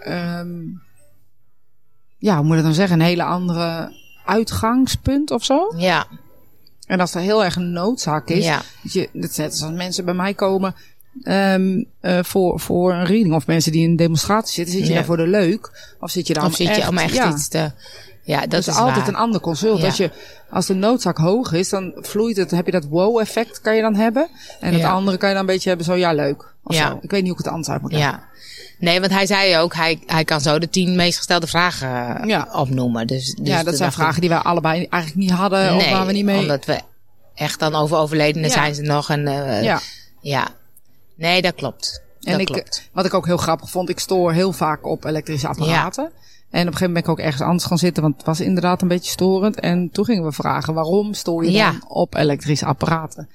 [0.00, 0.48] ehm,
[2.18, 3.00] ja, hoe moet ik dan zeggen?
[3.00, 3.92] Een hele andere
[4.24, 5.72] uitgangspunt of zo.
[5.76, 6.06] Ja,
[6.86, 8.44] En als er heel erg een noodzaak is.
[8.44, 8.62] Ja.
[8.82, 10.74] Dat, je, dat is net als mensen bij mij komen
[11.22, 13.34] ehm, eh, voor, voor een reading.
[13.34, 14.74] Of mensen die in een demonstratie zitten.
[14.74, 14.94] Zit je Ja.
[14.94, 15.94] daar voor de leuk?
[16.00, 17.28] Of zit je daar om zit je echt, om echt ja.
[17.30, 17.70] iets te...
[18.22, 19.08] Ja, dat, Dat is is altijd waar.
[19.08, 19.82] een ander consult.
[19.82, 20.10] Als, je,
[20.50, 22.50] als de noodzaak hoog is, dan vloeit het.
[22.50, 24.28] heb je dat wow-effect kan je dan hebben.
[24.60, 26.54] En het andere kan je dan een beetje hebben zo, ja, leuk.
[26.64, 26.88] Of Ja.
[26.88, 26.98] zo.
[27.02, 28.10] Ik weet niet hoe ik het anders uit moet leggen.
[28.10, 28.24] Ja.
[28.78, 32.28] Nee, want hij zei ook, hij, hij kan zo de tien meest gestelde vragen eh,
[32.28, 32.48] Ja.
[32.52, 33.06] opnoemen.
[33.06, 35.74] Dus, dus ja, dat zijn ik, vragen die wij allebei eigenlijk niet hadden.
[35.74, 36.38] of nee, waar we niet mee...
[36.40, 36.80] omdat we
[37.34, 38.54] echt dan over overledenen Ja.
[38.54, 39.10] zijn ze nog.
[39.10, 39.80] En, eh, ja.
[40.20, 40.48] ja.
[41.14, 42.02] Nee, dat klopt.
[42.20, 42.88] En dat ik, klopt.
[42.92, 46.04] wat ik ook heel grappig vond, ik stoor heel vaak op elektrische apparaten.
[46.50, 48.40] En op een gegeven moment ben ik ook ergens anders gaan zitten, want het was
[48.40, 49.60] inderdaad een beetje storend.
[49.60, 53.28] En toen gingen we vragen, waarom stoor je dan op elektrische apparaten?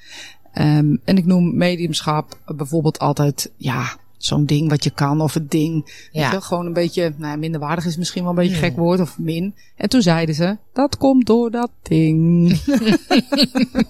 [0.53, 5.51] Ehm, en ik noem mediumschap bijvoorbeeld altijd, ja, zo'n ding wat je kan of het
[5.51, 5.85] ding.
[5.85, 6.31] Weet Ja.
[6.31, 8.99] je gewoon een beetje, nou ja, minderwaardig is misschien wel een beetje een gek woord
[8.99, 9.55] of min.
[9.75, 12.51] En toen zeiden ze, dat komt door dat ding.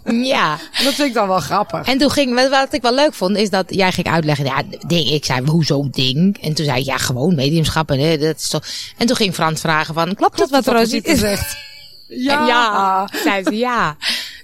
[0.03, 0.51] Ja.
[0.73, 1.87] En dat vind ik dan wel grappig.
[1.87, 5.09] En toen ging, wat, ik wel leuk vond, is dat jij ging uitleggen, ja, ding.
[5.09, 6.37] Ik zei, hoezo ding?
[6.41, 7.91] En toen zei ik, ja, gewoon mediumschap.
[7.91, 8.65] En, dat is toch...
[8.97, 11.55] en toen ging Frans vragen van, klopt dat wat Rosita zegt?
[12.13, 12.39] Ja.
[12.39, 13.95] En ja, zei ze ja.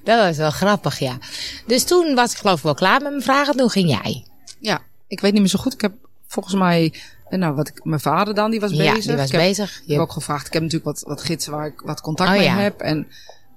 [0.03, 1.17] Dat was wel grappig, ja.
[1.65, 3.57] Dus toen was ik geloof ik wel klaar met mijn vragen.
[3.57, 4.25] Toen ging jij.
[4.59, 5.73] Ja, ik weet niet meer zo goed.
[5.73, 5.93] Ik heb
[6.27, 6.93] volgens mij,
[7.29, 9.05] eh, nou, wat ik, mijn vader dan, die was Ja, bezig.
[9.05, 9.81] die was ik heb, bezig.
[9.85, 10.47] Ik heb ook gevraagd.
[10.47, 12.55] Ik heb natuurlijk wat, wat gidsen waar ik wat contact Oh, mee ja.
[12.57, 12.79] heb.
[12.79, 13.07] En,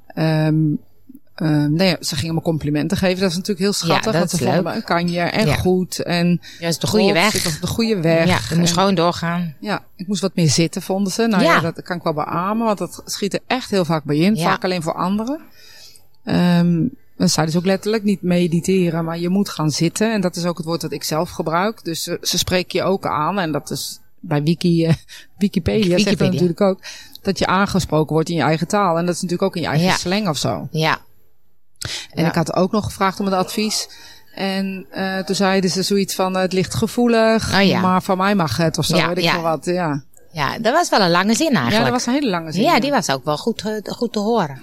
[0.07, 0.57] ehm
[1.35, 3.21] ehm nee, ze gingen me complimenten geven.
[3.21, 4.05] Dat is natuurlijk heel schattig.
[4.05, 5.55] dat want ze vonden me een kanje en Ja.
[5.55, 5.99] goed.
[6.03, 7.35] En Ja, is de goede weg.
[7.35, 8.27] Ik was de goede weg.
[8.27, 9.55] Ja, je moest gewoon doorgaan.
[9.61, 11.27] ja, ik moest wat meer zitten, vonden ze.
[11.27, 11.61] Nou ja, Ja.
[11.61, 14.35] dat kan ik wel beamen, want dat schiet er echt heel vaak bij in.
[14.35, 14.43] Ja.
[14.43, 15.41] Vaak alleen voor anderen.
[16.25, 16.83] Ehm
[17.21, 20.13] dan zeiden ze ook letterlijk niet mediteren, maar je moet gaan zitten.
[20.13, 21.85] En dat is ook het woord dat ik zelf gebruik.
[21.85, 23.39] Dus ze, ze spreken je ook aan.
[23.39, 24.95] En dat is bij Wiki, eh,
[25.39, 26.33] Wikipedia, zegt dat Wikipedia.
[26.33, 26.79] natuurlijk ook.
[27.23, 28.99] Dat je aangesproken wordt in je eigen taal.
[28.99, 29.97] En dat is natuurlijk ook in je eigen Ja.
[29.97, 30.69] slang of zo.
[30.71, 30.99] Ja.
[32.11, 32.29] En Ja.
[32.29, 33.89] ik had ook nog gevraagd om het advies.
[34.35, 37.81] En eh toen zeiden ze zoiets van, eh, het ligt gevoelig, Oh ja.
[37.81, 38.97] maar van mij mag het of zo.
[38.97, 40.03] Ja, weet ik wat, ja.
[40.33, 41.77] Ja, dat was wel een lange zin eigenlijk.
[41.77, 42.63] Ja, dat was een hele lange zin.
[42.63, 44.63] Ja, die was ook wel goed, eh, goed te horen.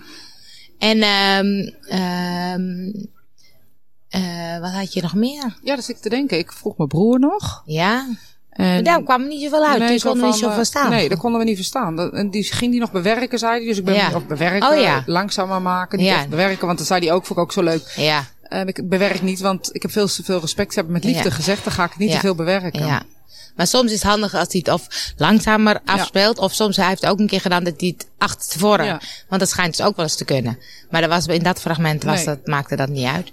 [0.80, 1.02] En
[4.10, 5.58] eh, wat had je nog meer?
[5.64, 6.38] Ja, dat zit ik te denken.
[6.38, 7.64] Ik vroeg mijn broer nog.
[7.66, 8.08] Ja,
[8.50, 9.80] En daar kwam niet zoveel uit.
[9.80, 10.90] Nee, die we niet zo eh, verstaan.
[10.90, 12.12] Nee, dat konden we niet verstaan.
[12.14, 13.66] En die ging die nog bewerken, zei hij.
[13.66, 14.10] Dus ik ben Ja.
[14.10, 15.04] nog bewerken, Oh ja.
[15.06, 15.98] langzamer maken.
[15.98, 16.16] Niet Ja.
[16.18, 17.94] echt bewerken, want dat zei hij ook, vond ik ook zo leuk.
[17.96, 18.24] Ja,
[18.66, 20.70] ik bewerk niet, want ik heb veel te veel respect.
[20.74, 21.36] Ze hebben met liefde Ja.
[21.36, 22.86] gezegd, dan ga ik niet te veel bewerken.
[22.86, 23.02] ja.
[23.56, 26.38] Maar soms is het handig als hij het of langzamer afspeelt.
[26.38, 28.86] Of soms hij heeft ook een keer gedaan dat hij het achter tevoren.
[28.86, 29.02] Ja.
[29.30, 30.58] Want dat schijnt dus ook wel eens te kunnen.
[30.90, 32.26] Maar dat was, in dat fragment was Nee.
[32.26, 33.32] dat, maakte dat niet uit.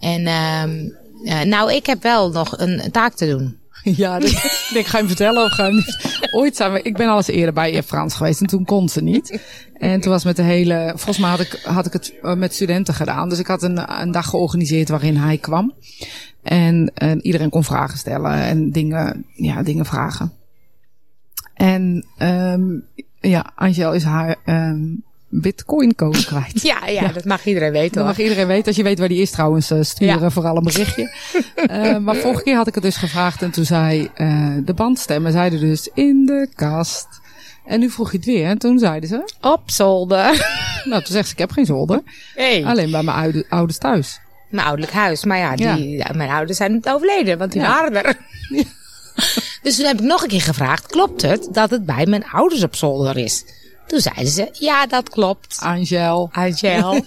[0.00, 3.58] En ehm eh, nou, ik heb wel nog een, een taak te doen.
[3.82, 4.18] Ja,
[4.80, 6.18] ik ga je hem vertellen of ga je hem niet?
[6.34, 9.02] Ooit zijn we, ik ben al eens eerder bij Frans geweest en toen kon ze
[9.02, 9.40] niet.
[9.74, 12.54] En toen was met de hele, volgens mij had ik, had ik het eh, met
[12.54, 13.28] studenten gedaan.
[13.28, 15.74] Dus ik had een, een dag georganiseerd waarin hij kwam.
[16.42, 20.32] En, en iedereen kon vragen stellen en dingen, ja, dingen vragen.
[21.54, 22.84] En, um,
[23.20, 26.62] ja, Angel is haar, um, bitcoin code kwijt.
[26.72, 28.06] Ja, ja, dat mag iedereen weten Dat hoor.
[28.12, 28.66] mag iedereen weten.
[28.66, 30.30] Als je weet waar die is trouwens, eh, sturen Ja.
[30.30, 31.08] vooral een berichtje.
[31.54, 35.32] Eh, maar vorige keer had ik het dus gevraagd en toen zei eh, de bandstemmen
[35.32, 37.06] zeiden dus in de kast.
[37.66, 40.46] En nu vroeg je het weer en toen zeiden ze, Op zolder.
[40.84, 42.00] nou toen zegt ze ik heb geen zolder.
[42.34, 42.64] Hey.
[42.64, 44.20] Alleen bij mijn oude, ouders thuis.
[44.50, 45.24] Mijn ouderlijk huis.
[45.24, 48.16] Maar ja, die, ja, mijn ouders zijn overleden, want die waren er.
[49.62, 52.62] Dus toen heb ik nog een keer gevraagd, klopt het dat het bij mijn ouders
[52.62, 53.44] op zolder is?
[53.86, 55.56] Toen zeiden ze, ja, dat klopt.
[55.60, 56.28] Angel.
[56.32, 57.04] Angel.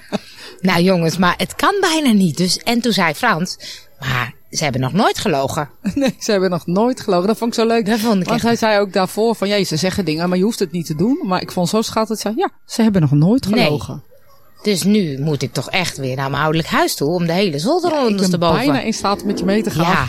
[0.60, 2.36] nou jongens, maar het kan bijna niet.
[2.36, 3.58] Dus, en toen zei Frans,
[4.00, 5.70] maar ze hebben nog nooit gelogen.
[5.94, 7.26] Nee, ze hebben nog nooit gelogen.
[7.26, 7.86] Dat vond ik zo leuk.
[7.86, 10.38] Dat vond ik Want echt- hij zei ook daarvoor van, ja, ze zeggen dingen, maar
[10.38, 11.20] je hoeft het niet te doen.
[11.22, 12.18] Maar ik vond zo schattig.
[12.18, 13.80] Zei, ja, ze hebben nog nooit Nee.
[14.66, 17.58] Dus nu moet ik toch echt weer naar mijn ouderlijk huis toe om de hele
[17.58, 18.56] zolder ik ben ondersteboven.
[18.56, 19.84] bijna in staat om met je mee te gaan.
[19.92, 20.06] Ja.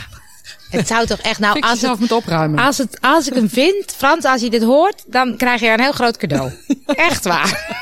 [0.70, 2.60] Het zou toch echt, nou, als, het, moet opruimen.
[2.65, 5.80] als, het, als ik hem vind, Frans, als je dit hoort, dan krijg je een
[5.82, 6.52] heel groot cadeau.
[6.86, 7.76] Echt waar.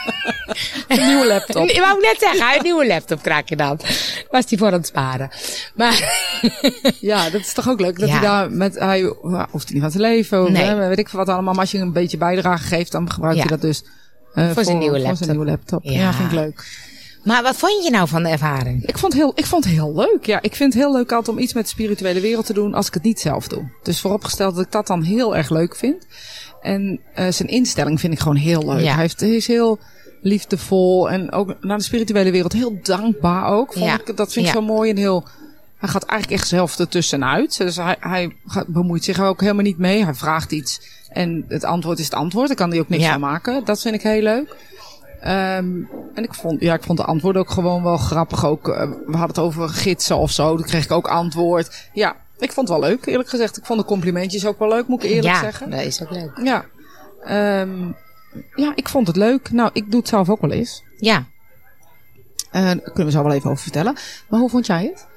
[0.87, 1.67] Een nieuwe laptop.
[1.69, 3.79] Ik wou net zeggen, een nieuwe laptop krijg je dan.
[4.29, 5.29] Was die voor aan het sparen.
[5.75, 6.19] Maar,
[6.99, 8.13] Ja, dat is toch ook leuk dat Ja.
[8.15, 10.63] hij daar met, hij ja, hoeft hij niet van te leven, Nee.
[10.63, 11.53] hè, weet ik veel wat allemaal.
[11.53, 13.43] Maar als je een beetje bijdrage geeft, dan gebruikt Ja.
[13.47, 13.83] hij dat dus
[14.35, 15.23] eh, Voor zijn nieuwe Voor laptop.
[15.25, 15.83] zijn nieuwe laptop.
[15.83, 15.91] Ja.
[15.91, 16.13] Ja.
[16.13, 16.87] vind ik leuk.
[17.23, 18.85] maar wat vond je nou van de ervaring?
[18.85, 20.25] Ik vond, heel, ik vond het heel leuk.
[20.25, 22.73] Ja, ik vind het heel leuk altijd om iets met de spirituele wereld te doen
[22.73, 23.69] als ik het niet zelf doe.
[23.83, 26.07] Dus vooropgesteld dat ik dat dan heel erg leuk vind.
[26.61, 28.83] En eh, zijn instelling vind ik gewoon heel leuk.
[28.83, 28.91] Ja.
[28.93, 29.79] Hij, heeft, hij is heel
[30.21, 33.73] liefdevol en ook naar de spirituele wereld heel dankbaar ook.
[33.73, 33.93] Vond Ja.
[34.05, 34.59] ik, dat vind ik Ja.
[34.59, 35.27] zo mooi en heel...
[35.77, 37.57] Hij gaat eigenlijk echt zelf ertussenuit.
[37.57, 40.03] Dus hij, hij gaat- bemoeit zich er ook helemaal niet mee.
[40.03, 42.47] Hij vraagt iets en het antwoord is het antwoord.
[42.47, 43.11] Daar kan hij ook niks Ja.
[43.11, 43.65] van maken.
[43.65, 44.55] Dat vind ik heel leuk.
[45.21, 45.65] Ehm,
[46.13, 48.45] en ik vond, ja, ik vond de antwoorden ook gewoon wel grappig.
[48.45, 50.55] Ook, eh, we hadden het over gidsen of zo.
[50.57, 51.89] Dan kreeg ik ook antwoord.
[51.93, 53.57] Ja, ik vond het wel leuk, eerlijk gezegd.
[53.57, 55.69] Ik vond de complimentjes ook wel leuk, moet ik eerlijk ja, zeggen.
[55.69, 56.39] dat is ook leuk.
[56.43, 56.65] Ja.
[57.23, 57.91] Ehm,
[58.55, 59.51] ja, ik vond het leuk.
[59.51, 60.83] Nou, ik doe het zelf ook wel eens.
[60.97, 61.25] Ja.
[62.51, 63.93] Eh, daar kunnen we zo wel even over vertellen.
[64.29, 65.07] Maar hoe vond jij het?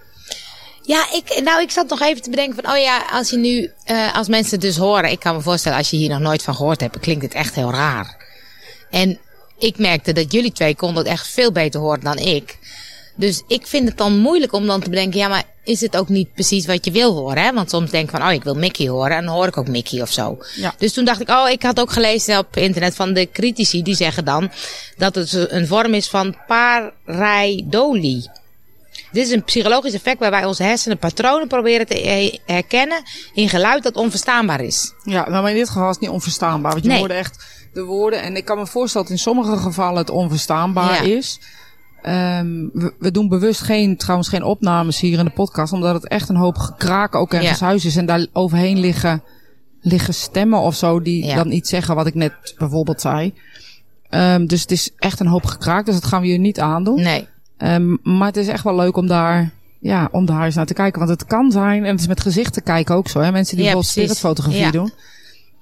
[0.88, 3.70] Ja, ik, nou, ik zat nog even te bedenken van, oh ja, als je nu,
[3.84, 6.42] eh, als mensen het dus horen, ik kan me voorstellen, als je hier nog nooit
[6.42, 8.16] van gehoord hebt, klinkt het echt heel raar.
[8.90, 9.18] En
[9.58, 12.58] ik merkte dat jullie twee konden het echt veel beter horen dan ik.
[13.14, 16.08] Dus ik vind het dan moeilijk om dan te bedenken, ja, maar is het ook
[16.08, 17.42] niet precies wat je wil horen?
[17.42, 17.52] Hè?
[17.52, 19.68] Want soms denk ik van, oh, ik wil Mickey horen en dan hoor ik ook
[19.68, 20.38] Mickey of zo.
[20.56, 20.74] Ja.
[20.78, 23.96] Dus toen dacht ik, oh, ik had ook gelezen op internet van de critici, die
[23.96, 24.50] zeggen dan
[24.96, 28.30] dat het een vorm is van pareidolie.
[29.12, 33.02] Dit is een psychologisch effect waarbij onze hersenen patronen proberen te he- herkennen
[33.34, 34.92] in geluid dat onverstaanbaar is.
[35.04, 36.72] Ja, nou, maar in dit geval is het niet onverstaanbaar.
[36.72, 36.98] Want je Nee.
[36.98, 38.22] hoorde echt de woorden.
[38.22, 41.16] En ik kan me voorstellen dat in sommige gevallen het onverstaanbaar Ja.
[41.16, 41.40] is.
[42.02, 45.72] Ehm, we, we doen bewust geen, trouwens geen opnames hier in de podcast.
[45.72, 47.66] Omdat het echt een hoop gekraak ook ergens Ja.
[47.66, 47.96] huis is.
[47.96, 49.22] En daar overheen liggen,
[49.80, 51.34] liggen stemmen of zo die Ja.
[51.34, 53.34] dan iets zeggen wat ik net bijvoorbeeld zei.
[54.08, 55.84] Ehm, dus het is echt een hoop gekraak.
[55.86, 57.02] Dus dat gaan we je niet aandoen.
[57.02, 57.28] Nee.
[57.58, 60.74] Ehm, maar het is echt wel leuk om daar, ja, om daar eens naar te
[60.74, 60.98] kijken.
[60.98, 63.20] Want het kan zijn, en het is met gezichten kijken ook zo.
[63.20, 63.32] Hè?
[63.32, 64.70] Mensen die Ja, bijvoorbeeld spiritfotografie Ja.
[64.70, 64.90] doen.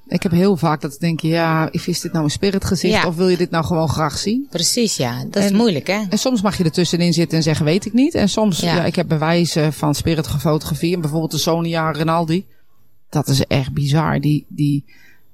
[0.09, 2.95] Ik heb heel vaak dat ik denk, ja, is dit nou een spiritgezicht?
[2.95, 3.07] Ja.
[3.07, 4.47] Of wil je dit nou gewoon graag zien?
[4.51, 5.25] Precies, ja.
[5.31, 6.03] Dat is moeilijk, hè?
[6.09, 8.15] En soms mag je er tussenin zitten en zeggen, weet ik niet.
[8.15, 8.75] En soms, Ja.
[8.75, 10.95] ja, ik heb bewijzen van spiritfotografie.
[10.95, 12.47] En bijvoorbeeld de Sonia Rinaldi.
[13.11, 14.21] Dat is echt bizar.
[14.21, 14.85] Die, die,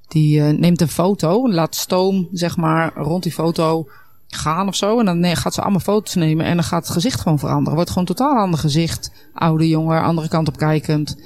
[0.09, 3.89] die eh, neemt een foto, laat stoom, zeg maar, rond die foto
[4.37, 4.99] gaan of zo.
[4.99, 7.75] En dan gaat ze allemaal foto's nemen en dan gaat het gezicht gewoon veranderen.
[7.75, 9.11] Wordt gewoon een totaal ander gezicht.
[9.35, 11.17] Oude jongen, andere kant op kijkend.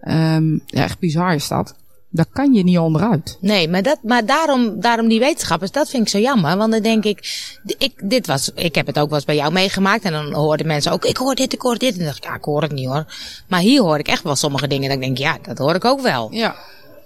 [0.00, 1.74] Ehm, ja, echt bizar is dat.
[2.10, 3.38] Daar kan je niet onderuit.
[3.40, 6.56] Nee, maar, dat, maar daarom, daarom die wetenschappers, dat vind ik zo jammer.
[6.56, 7.18] Want dan denk ik,
[7.78, 10.04] ik, dit was, ik heb het ook wel eens bij jou meegemaakt.
[10.04, 11.92] En dan hoorden mensen ook, ik hoor dit, ik hoor dit.
[11.92, 13.04] En dan dacht ik, ja, ik hoor het niet hoor.
[13.48, 16.00] Maar hier hoor ik echt wel sommige dingen ik denk, ja, dat hoor ik ook
[16.00, 16.28] wel.
[16.32, 16.56] Ja,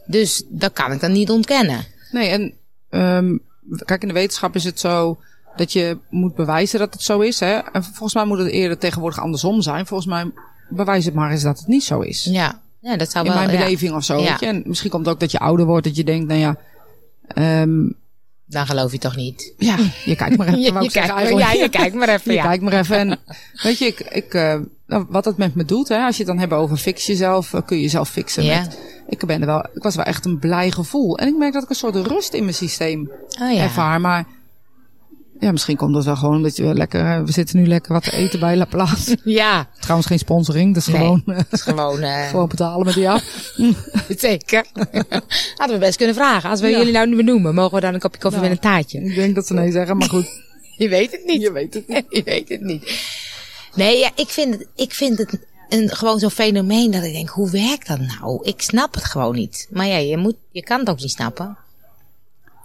[0.06, 1.84] Dus dat kan ik dan niet ontkennen.
[2.10, 2.52] Nee, en
[2.90, 3.36] ehm
[3.84, 5.18] kijk, in de wetenschap is het zo
[5.56, 7.40] dat je moet bewijzen dat het zo is.
[7.40, 7.52] Hè?
[7.52, 9.86] En volgens mij moet het eerder tegenwoordig andersom zijn.
[9.86, 10.30] Volgens mij
[10.68, 12.24] bewijs het maar eens dat het niet zo is.
[12.24, 13.40] Ja, ja dat zou in wel...
[13.40, 13.64] mijn ja.
[13.64, 14.18] beleving of zo.
[14.18, 14.30] Ja.
[14.30, 14.46] Weet je?
[14.46, 16.56] En misschien komt het ook dat je ouder wordt, dat je denkt, nou ja,
[17.28, 17.88] ehm,
[18.46, 19.54] Dan geloof je toch niet?
[19.58, 20.60] ja, je kijkt maar even.
[20.60, 21.46] Je, kijkt, eigenlijk.
[21.46, 22.96] ja, je kijkt maar even, Je kijkt maar even.
[22.96, 23.18] En
[23.62, 26.32] weet je, ik, ik, eh, nou, wat het met me doet, hè, als je het
[26.32, 28.44] dan hebt over fix jezelf, eh, kun je jezelf fixen.
[28.44, 28.60] Ja.
[28.60, 31.18] Met, ik, ben er wel, ik was wel echt een blij gevoel.
[31.18, 33.62] En ik merk dat ik een soort rust in mijn systeem Oh ja.
[33.62, 34.00] ervaar.
[34.00, 34.26] Maar
[35.40, 37.92] ja, misschien komt dat wel gewoon omdat je wel lekker, eh, we zitten nu lekker
[37.92, 39.18] wat te eten bij La Place.
[39.24, 40.96] Ja, Trouwens geen sponsoring, dat is Nee.
[41.02, 42.00] gewoon, eh, het is gewoon...
[42.00, 43.52] eh, gewoon betalen met die af.
[44.18, 44.64] Zeker.
[45.56, 46.50] Hadden we best kunnen vragen.
[46.50, 46.78] Als we Ja.
[46.78, 48.52] jullie nou niet benoemen, mogen we dan een kopje koffie Nou.
[48.52, 49.00] met een taartje?
[49.04, 50.28] Ik denk dat ze nee zeggen, maar goed.
[50.76, 51.40] Je weet het niet.
[51.42, 52.04] Je weet het niet.
[52.08, 53.00] Je weet het niet.
[53.74, 57.28] Nee, ja, ik vind het, ik vind het een, gewoon zo'n fenomeen dat ik denk,
[57.28, 58.38] hoe werkt dat nou?
[58.44, 59.66] Ik snap het gewoon niet.
[59.70, 61.56] Maar ja, je, moet, je kan het ook niet snappen.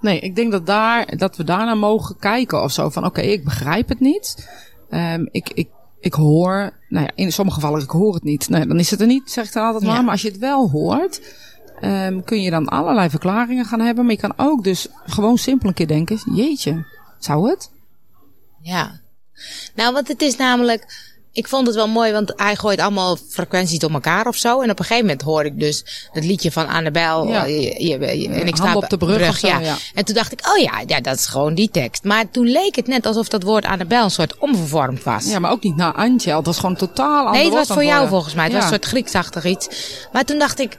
[0.01, 2.89] Nee, ik denk dat, daar, dat we daarnaar mogen kijken of zo.
[2.89, 4.49] Van oké, ik begrijp het niet.
[4.89, 8.49] Ehm, ik, ik, ik hoor, nou ja, in sommige gevallen, ik hoor het niet.
[8.49, 9.89] Nou, ja, dan is het er niet, zeg ik dan altijd Ja.
[9.91, 10.01] maar.
[10.03, 11.21] Maar als je het wel hoort,
[11.79, 14.03] ehm, kun je dan allerlei verklaringen gaan hebben.
[14.03, 16.85] Maar je kan ook dus gewoon simpel een keer denken, jeetje,
[17.19, 17.71] zou het?
[18.61, 18.99] Ja.
[19.75, 21.10] Nou, want het is namelijk.
[21.33, 24.61] Ik vond het wel mooi, want hij gooit allemaal frequenties door elkaar of zo.
[24.61, 27.27] En op een gegeven moment hoorde ik dus het liedje van Annabel.
[27.27, 27.45] Ja.
[27.45, 29.75] eh, je- je- je- en ik sta op de brug zo, ja.
[29.93, 32.03] En toen dacht ik, oh ja, ja, dat is gewoon die tekst.
[32.03, 35.25] Maar toen leek het net alsof dat woord Annabel een soort omvervormd was.
[35.25, 36.35] Ja, maar ook niet naar Antje.
[36.35, 37.35] Het was gewoon totaal anders.
[37.37, 38.43] nee, het was voor jou volgens mij.
[38.43, 39.67] Het was een soort Grieksachtig iets.
[40.11, 40.77] Maar toen dacht ik,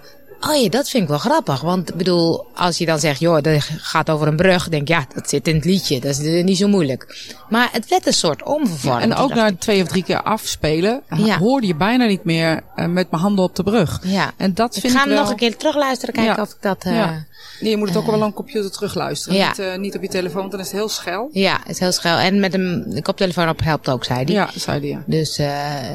[0.48, 1.60] oh ja, dat vind ik wel grappig.
[1.60, 4.68] Want ik bedoel, als je dan zegt, joh, dat gaat over een brug.
[4.68, 6.00] Denk ik, ja, dat zit in het liedje.
[6.00, 7.32] Dat is niet zo moeilijk.
[7.48, 9.02] Maar het werd een soort omvervormd.
[9.02, 11.38] En Toen ook na twee of drie keer afspelen, Ja.
[11.38, 14.00] hoorde je bijna niet meer eh, met mijn handen op de brug.
[14.02, 14.30] Ja.
[14.36, 15.22] En dat Ik vind ga ik hem wel...
[15.22, 16.42] nog een keer terugluisteren, kijken Ja.
[16.42, 16.84] of ik dat...
[16.84, 16.92] Ja.
[16.92, 17.24] ja.
[17.60, 19.38] Nee, je moet het ook wel op een computer terugluisteren.
[19.38, 19.48] Ja.
[19.48, 21.28] Niet, eh, niet op je telefoon, want dan is het heel schel.
[21.66, 22.16] is heel schel.
[22.16, 24.34] En met een koptelefoon op helpt ook, zei hij.
[24.34, 24.90] Ja, zei die.
[24.90, 25.02] Ja.
[25.06, 25.90] Dus, eh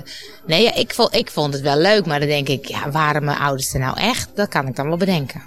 [0.45, 2.05] nee, ja, ik, vond, ik vond het wel leuk.
[2.05, 4.29] Maar dan denk ik, ja, waren mijn ouders er nou echt?
[4.36, 5.41] Dat kan ik dan wel bedenken.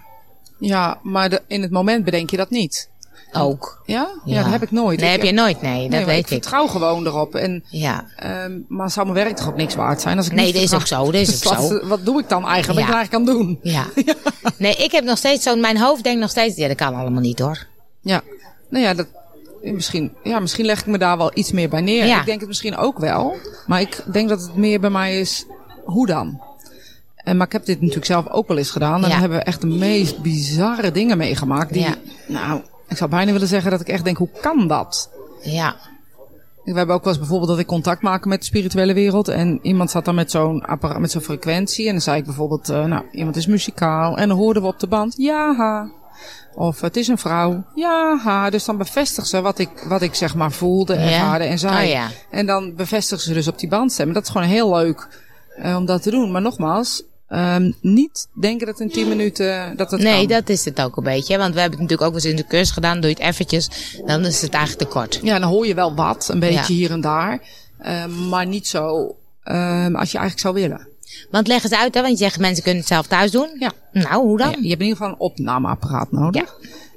[0.59, 2.89] ja, maar de, in het moment bedenk je dat niet.
[3.33, 3.83] Ook.
[3.87, 4.09] Ja?
[4.25, 5.01] Ja, dat heb ik nooit.
[5.01, 5.63] Nee, ik, heb je nooit.
[5.63, 6.23] Nee, dat nee, weet ik.
[6.23, 6.43] ik.
[6.43, 7.35] vertrouw gewoon erop.
[7.35, 8.05] En, Ja.
[8.17, 10.17] ehm, maar zou mijn werk toch ook niks waard zijn?
[10.17, 11.87] Als ik Nee, niet dat is ook zo, dat is Dus ook wat, zo.
[11.87, 12.87] Wat doe ik dan eigenlijk?
[12.87, 13.01] Wat Ja.
[13.03, 13.59] ik eigenlijk kan doen?
[13.63, 13.85] Ja.
[14.57, 15.57] Nee, ik heb nog steeds zo...
[15.57, 16.57] Mijn hoofd denkt nog steeds...
[16.57, 17.67] Ja, dat kan allemaal niet hoor.
[18.01, 18.21] Ja.
[18.71, 19.07] Nou ja, dat,
[19.63, 22.07] misschien, ja, misschien leg ik me daar wel iets meer bij neer.
[22.07, 22.21] Ja.
[22.21, 23.35] Ik denk het misschien ook wel.
[23.67, 25.47] Maar ik denk dat het meer bij mij is,
[25.85, 26.41] hoe dan?
[27.17, 28.95] En, maar ik heb dit natuurlijk zelf ook wel eens gedaan.
[28.95, 29.09] En Ja.
[29.09, 31.73] dan hebben we echt de meest bizarre dingen meegemaakt.
[31.73, 31.95] Die, Ja.
[32.27, 32.61] Nou,
[32.91, 35.11] ik zou bijna willen zeggen dat ik echt denk, hoe kan dat?
[35.43, 35.77] Ja.
[36.65, 39.29] We hebben ook wel eens bijvoorbeeld dat ik contact maak met de spirituele wereld.
[39.29, 41.87] En iemand zat dan met zo'n apparaat, met zo'n frequentie.
[41.87, 44.17] En dan zei ik bijvoorbeeld, eh, nou, iemand is muzikaal.
[44.17, 45.91] En dan hoorden we op de band, ja, ha.
[46.55, 48.51] Of het is een vrouw, ja, ha.
[48.51, 51.01] Dus dan bevestigt ze wat ik, wat ik zeg maar voelde, Ja.
[51.01, 51.85] ervaarde en zei.
[51.87, 52.09] Oh ja.
[52.31, 54.13] En dan bevestigen ze dus op die bandstem.
[54.13, 55.09] Dat is gewoon heel leuk
[55.57, 56.31] eh, om dat te doen.
[56.31, 60.37] Maar nogmaals, ehm, niet denken dat in 10 minuten dat het Nee, kan.
[60.39, 61.39] dat is het ook een beetje.
[61.39, 63.01] Want we hebben het natuurlijk ook wel eens in de cursus gedaan.
[63.01, 63.69] Doe je het eventjes,
[64.07, 65.21] dan is het eigenlijk te kort.
[65.23, 66.79] Ja, dan hoor je wel wat, een beetje Ja.
[66.79, 67.43] hier en daar.
[67.79, 69.15] Ehm, maar niet zo
[69.45, 70.89] ehm, als je eigenlijk zou willen.
[71.31, 73.49] Want leg eens uit, hè, want je zegt mensen kunnen het zelf thuis doen.
[73.59, 73.73] Ja.
[73.93, 74.51] Nou, hoe dan?
[74.51, 76.55] Ja, je hebt in ieder geval een opnameapparaat nodig.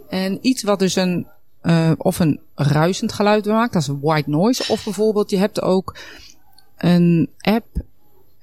[0.09, 1.27] En iets wat dus een,
[1.61, 4.63] eh, of een ruisend geluid maakt, dat is white noise.
[4.67, 5.95] Of bijvoorbeeld, je hebt ook
[6.77, 7.65] een app.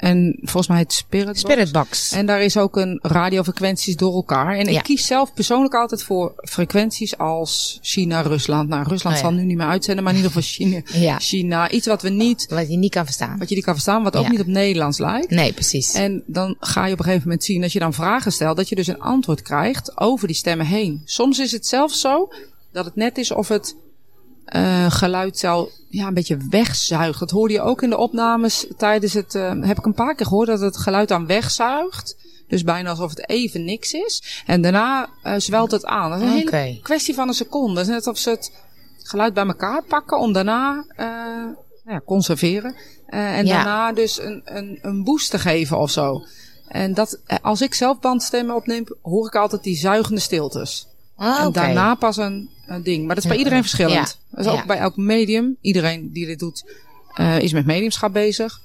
[0.01, 1.39] En volgens mij het Spirit.
[1.39, 2.13] Spiritbox.
[2.13, 4.57] En daar is ook een radiofrequenties door elkaar.
[4.57, 4.79] En Ja.
[4.79, 8.69] ik kies zelf persoonlijk altijd voor frequenties als China, Rusland.
[8.69, 9.29] Nou, Rusland Oh ja.
[9.29, 10.81] zal nu niet meer uitzenden, maar in ieder geval China.
[11.07, 11.19] Ja.
[11.19, 11.71] China.
[11.71, 13.39] Iets wat we niet, Wat je niet kan verstaan.
[13.39, 15.31] wat je niet kan verstaan, wat ook niet op Nederlands lijkt.
[15.31, 15.93] Nee, precies.
[15.93, 18.69] En dan ga je op een gegeven moment zien, als je dan vragen stelt, dat
[18.69, 21.03] je dus een antwoord krijgt over die stemmen heen.
[21.05, 22.29] Soms is het zelfs zo
[22.73, 23.77] dat het net is of het
[24.44, 27.18] eh, geluid zou ja, een beetje wegzuigt.
[27.18, 29.35] Dat hoorde je ook in de opnames tijdens het.
[29.35, 32.16] eh, heb ik een paar keer gehoord dat het geluid dan wegzuigt.
[32.48, 34.42] Dus bijna alsof het even niks is.
[34.46, 36.11] En daarna eh, zwelt het aan.
[36.11, 36.50] Dat is een hele
[36.83, 37.81] kwestie van een seconde.
[37.81, 38.53] Het is net of ze het
[39.03, 42.74] geluid bij elkaar pakken om daarna nou ja, conserveren.
[43.07, 43.55] En Ja.
[43.55, 46.22] daarna dus een, een, een boost te geven of zo.
[46.68, 50.87] En dat, als ik zelf bandstemmen opneem, hoor ik altijd die zuigende stiltes.
[51.16, 53.06] Ah, En daarna pas een ding.
[53.06, 54.18] Maar dat is bij iedereen verschillend.
[54.30, 54.37] Ja.
[54.37, 55.56] Dat is ook bij elk medium.
[55.61, 56.64] Iedereen die dit doet,
[57.14, 58.61] eh, is met mediumschap bezig.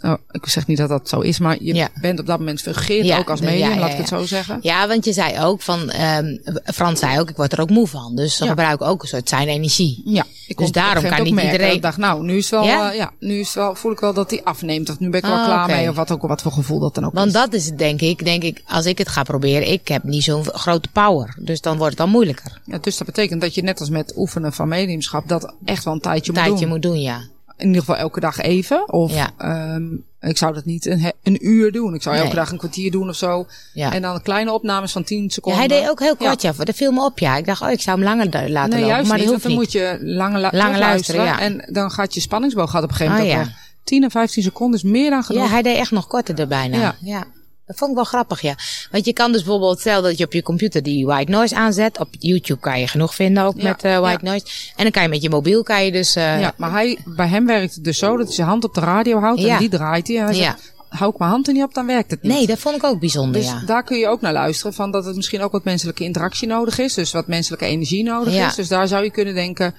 [0.00, 1.88] Oh, ik zeg niet dat dat zo is, maar je Ja.
[2.00, 4.58] bent op dat moment Ja, ook als medium, ja, laat ik het zo zeggen.
[4.62, 7.86] Ja, want je zei ook van, ehm Frans zei ook, ik word er ook moe
[7.88, 8.16] van.
[8.16, 10.02] Dus ze gebruiken ook een soort zijn energie.
[10.04, 12.92] Ja, ik kon daarom kan niet merken iedereen- Ik dacht, nou, nu is wel, Ja?
[12.92, 13.10] ja?
[13.18, 14.90] nu is wel, voel ik wel dat die afneemt.
[14.90, 15.88] Of nu ben ik wel Ah, klaar mee.
[15.88, 17.32] Of wat ook, wat voor gevoel dat dan ook Want is.
[17.32, 20.22] dat is het denk ik, denk ik, als ik het ga proberen, ik heb niet
[20.22, 21.36] zo'n grote power.
[21.40, 22.60] Dus dan wordt het dan moeilijker.
[22.64, 25.94] Ja, dus dat betekent dat je net als met oefenen van mediumschap, dat echt wel
[25.94, 26.74] een tijdje Een moet tijdje doen.
[26.74, 27.20] moet doen, ja.
[27.56, 28.92] In ieder geval elke dag even.
[28.92, 29.30] Of Ja.
[29.38, 29.84] ehm,
[30.20, 31.94] ik zou dat niet een, een uur doen.
[31.94, 32.36] Ik zou elke Nee.
[32.36, 33.46] dag een kwartier doen of zo.
[33.72, 33.92] Ja.
[33.92, 35.60] En dan kleine opnames van 10 Ja, seconden.
[35.60, 36.52] hij deed ook heel kort, ja.
[36.52, 37.36] Dat viel me op, ja.
[37.36, 38.86] Ik dacht, oh, ik zou hem langer laten Nee, lopen.
[38.86, 39.28] juist maar niet.
[39.28, 39.60] dat Want hoeft dan niet.
[39.60, 41.40] moet je lange, la Lange luisteren, ja.
[41.40, 43.46] En dan gaat je spanningsboog gaat op een gegeven moment Oh, ja.
[43.48, 43.62] weg.
[43.84, 45.42] 10 en 15 seconden is meer dan genoeg.
[45.44, 46.76] Ja, hij deed echt nog korter er bijna.
[46.80, 46.94] Ja.
[47.00, 47.24] Ja.
[47.66, 48.54] Dat vond ik wel grappig, ja.
[48.94, 51.98] Want je kan dus bijvoorbeeld, stel dat je op je computer die white noise aanzet.
[52.00, 54.30] Op YouTube kan je genoeg vinden ook Ja, met eh, white ja.
[54.30, 54.46] noise.
[54.76, 56.16] En dan kan je met je mobiel, kan je dus...
[56.16, 58.74] eh, Ja, maar hij, bij hem werkt het dus zo dat hij zijn hand op
[58.74, 59.52] de radio houdt Ja.
[59.52, 60.16] en die draait hij.
[60.18, 60.42] En hij Ja.
[60.42, 62.32] zegt, hou ik mijn hand er niet op, dan werkt het niet.
[62.32, 63.62] Nee, dat vond ik ook bijzonder, Dus ja.
[63.66, 64.74] daar kun je ook naar luisteren.
[64.74, 66.94] Van dat het misschien ook wat menselijke interactie nodig is.
[66.94, 68.46] Dus wat menselijke energie nodig Ja.
[68.46, 68.54] is.
[68.54, 69.74] Dus daar zou je kunnen denken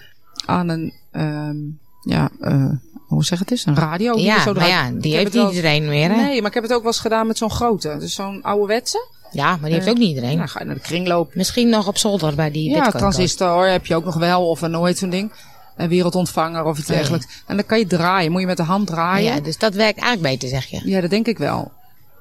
[0.46, 1.56] aan een, ehm,
[2.02, 2.70] ja, eh,
[3.06, 3.66] hoe zeg het eens?
[3.66, 4.14] Een radio.
[4.16, 6.16] die Ja, zo maar ja, die heeft niet iedereen meer, hè?
[6.16, 7.96] Nee, maar ik heb het ook wel eens gedaan met zo'n grote.
[8.00, 9.08] Dus zo'n ouderwetse.
[9.32, 10.38] Ja, maar die heeft ook niet iedereen.
[10.38, 11.36] Dan ga je naar de kringloop.
[11.36, 14.50] Misschien nog op zolder bij die Ja, transistor heb je ook nog wel.
[14.50, 15.32] Of een nooit zo'n ding.
[15.76, 17.26] Een wereldontvanger of iets dergelijks.
[17.48, 18.32] En dan kan je draaien.
[18.32, 19.34] Moet je met de hand draaien.
[19.36, 20.82] Ja, dus dat werkt eigenlijk beter, zeg je.
[20.90, 21.72] Ja, dat denk ik wel.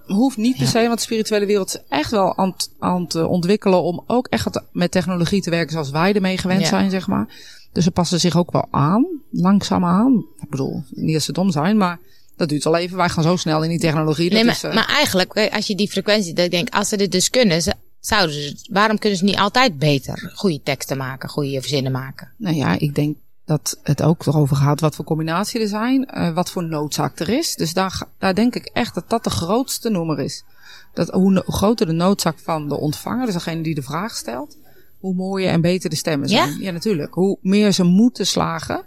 [0.06, 3.82] Hoeft niet per se, want de spirituele wereld is echt wel aan, het- eh, ontwikkelen
[3.82, 7.26] om ook echt met technologie te werken zoals wij ermee gewend zijn, zeg maar.
[7.74, 10.24] Dus ze passen zich ook wel aan, langzaam aan.
[10.40, 11.98] Ik bedoel, niet dat ze dom zijn, maar
[12.36, 12.96] dat duurt wel even.
[12.96, 14.24] Wij gaan zo snel in die technologie.
[14.30, 16.68] Dat Nee, maar, is, eh, maar eigenlijk, eh, als je die frequentie, dat ik denk,
[16.74, 20.60] als ze dit dus kunnen, ze- zouden ze, waarom kunnen ze niet altijd beter goede
[20.62, 22.32] teksten maken, goede zinnen maken?
[22.36, 26.34] Nou ja, ik denk dat het ook erover gaat wat voor combinatie er zijn, eh,
[26.34, 27.54] wat voor noodzaak er is.
[27.54, 30.44] Dus daar, daar denk ik echt dat dat de grootste noemer is.
[30.94, 34.56] Dat hoe, hoe groter de noodzaak van de ontvanger, dus degene die de vraag stelt,
[35.04, 36.46] hoe mooier en beter de stemmen Ja?
[36.46, 36.60] zijn.
[36.60, 37.14] Ja, natuurlijk.
[37.14, 38.84] Hoe meer ze moeten slagen.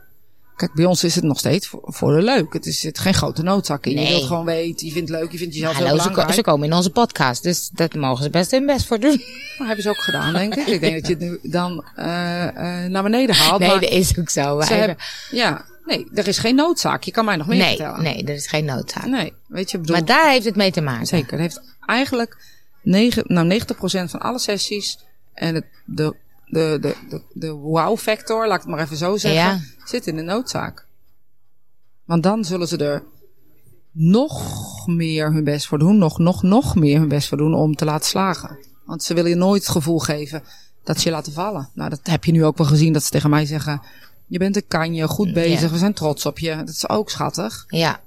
[0.56, 2.54] Kijk, bij ons is het nog steeds voor, voor de leuk.
[2.54, 4.02] Het is het geen grote noodzaak in.
[4.02, 6.10] Je wilt gewoon weten, je vindt het leuk, je vindt jezelf heel Hallo, ze, ko-
[6.14, 6.46] belangrijk.
[6.46, 9.22] ze komen in onze podcast, dus dat mogen ze best hun best voor doen.
[9.58, 10.68] Maar hebben ze ook gedaan, denk ik.
[10.68, 12.48] Ik denk dat je het nu dan eh,
[12.84, 13.60] eh, naar beneden haalt.
[13.60, 14.62] Nee, dat is ook zo.
[14.62, 14.98] Ze hebben-
[15.32, 17.04] ja, nee, er is geen noodzaak.
[17.04, 18.04] Je kan mij nog meer nee, vertellen.
[18.04, 19.06] nee, er is geen noodzaak.
[19.06, 21.06] Nee, weet je, bedoel, Maar daar heeft het mee te maken.
[21.08, 21.32] zeker.
[21.32, 22.38] Het heeft eigenlijk
[22.82, 24.98] 9, nou 90% van alle sessies
[25.38, 29.42] en het, de, de, de, de, de wow-factor, laat ik het maar even zo zeggen,
[29.42, 29.60] Ja.
[29.86, 30.86] zit in de noodzaak.
[32.06, 33.04] Want dan zullen ze er
[33.92, 37.76] nog meer hun best voor doen, nog, nog, nog meer hun best voor doen om
[37.76, 38.58] te laten slagen.
[38.86, 40.44] Want ze willen je nooit het gevoel geven
[40.84, 41.70] dat ze je laten vallen.
[41.74, 43.82] Nou, dat heb je nu ook wel gezien dat ze tegen mij zeggen,
[44.28, 45.70] je bent een kanje, goed bezig, Ja.
[45.70, 46.56] we zijn trots op je.
[46.56, 47.66] Dat is ook schattig.
[47.68, 48.02] Ja.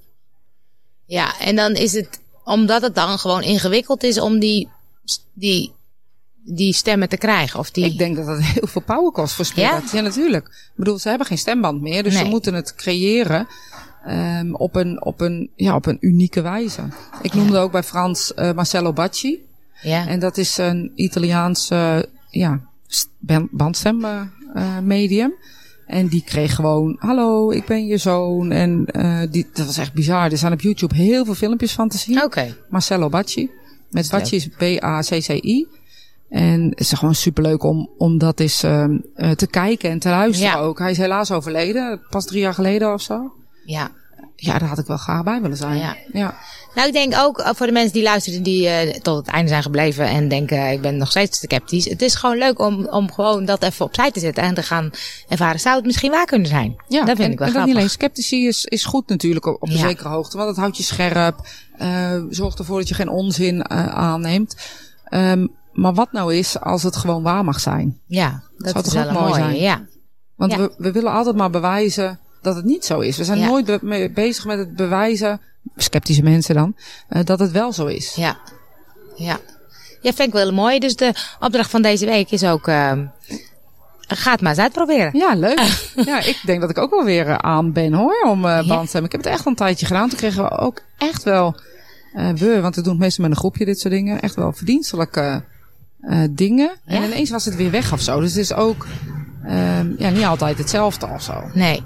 [1.04, 4.68] Ja, en dan is het, omdat het dan gewoon ingewikkeld is om die,
[5.32, 5.72] die,
[6.44, 7.58] die stemmen te krijgen.
[7.58, 9.90] Of die, Ik denk dat dat heel veel power kost voor Spirit.
[9.92, 10.00] Ja?
[10.00, 10.46] natuurlijk.
[10.46, 12.02] Ik bedoel, ze hebben geen stemband meer.
[12.02, 12.22] Dus Nee.
[12.24, 13.46] ze moeten het creëren
[14.04, 16.82] ehm, op, een, op, een, ja, op een unieke wijze.
[17.22, 19.38] Ik noemde ook bij Frans eh, Marcello Bacci.
[19.82, 20.06] ja.
[20.08, 25.32] En dat is een Italiaanse ja, st- ban- bandstemmedium.
[25.86, 28.50] en die kreeg gewoon, hallo, ik ben je zoon.
[28.52, 30.30] En eh, die, dat was echt bizar.
[30.30, 32.22] Er zijn op YouTube heel veel filmpjes van te zien.
[32.22, 32.56] Oké.
[32.68, 33.50] Marcello Bacci.
[33.90, 35.66] Met Bacci is B-A-C-C-I.
[36.30, 40.08] En het is gewoon superleuk om, om dat eens ehm, eh, te kijken en te
[40.08, 40.58] luisteren Ja.
[40.58, 40.78] ook.
[40.78, 43.32] Hij is helaas overleden, pas drie jaar geleden of zo.
[43.64, 43.90] Ja.
[44.36, 45.78] ja, daar had ik wel graag bij willen zijn.
[45.78, 45.96] Ja.
[46.12, 46.34] ja.
[46.74, 49.48] Nou, ik denk ook eh, voor de mensen die luisteren, die eh, tot het einde
[49.48, 51.84] zijn gebleven en denken, ik ben nog steeds sceptisch.
[51.84, 54.90] Het is gewoon leuk om, om gewoon dat even opzij te zetten en te gaan
[55.28, 55.60] ervaren.
[55.60, 56.76] Zou het misschien waar kunnen zijn?
[56.88, 57.64] Ja, dat vind en, ik wel en grappig.
[57.72, 59.88] niet alleen sceptici is, is goed natuurlijk op, op een Ja.
[59.88, 60.36] zekere hoogte.
[60.36, 61.46] Want het houdt je scherp.
[61.78, 64.56] eh zorgt ervoor dat je geen onzin aanneemt.
[65.04, 65.46] Ehm,
[65.80, 68.00] maar wat nou is als het gewoon waar mag zijn?
[68.06, 69.56] Ja, dat Zou toch wel ook een mooi zijn?
[69.56, 69.86] Ja.
[70.36, 70.58] Want Ja.
[70.58, 73.16] we, we willen altijd maar bewijzen dat het niet zo is.
[73.16, 73.46] We zijn Ja.
[73.46, 75.40] nooit be- bezig met het bewijzen,
[75.76, 76.76] sceptische mensen dan,
[77.08, 78.14] eh, dat het wel zo is.
[78.14, 78.38] Ja.
[79.16, 79.38] Ja.
[80.02, 80.78] Ja, vind ik wel mooi.
[80.78, 82.92] Dus de opdracht van deze week is ook, uh,
[84.08, 85.10] ga het maar eens uitproberen.
[85.18, 85.60] Ja, leuk.
[86.10, 88.86] ja, ik denk dat ik ook wel weer eh, aan ben hoor, om eh band
[88.86, 89.04] te hebben.
[89.04, 90.08] Ik heb het echt al een tijdje gedaan.
[90.08, 91.54] Toen kregen we ook echt wel,
[92.34, 95.44] we, want we doen het meestal met een groepje dit soort dingen, echt wel verdienstelijke
[96.00, 96.70] eh, dingen.
[96.84, 98.20] En ineens was het weer weg of zo.
[98.20, 98.86] Dus het is ook
[99.44, 101.42] ehm, ja, niet altijd hetzelfde of zo.
[101.54, 101.82] Nee.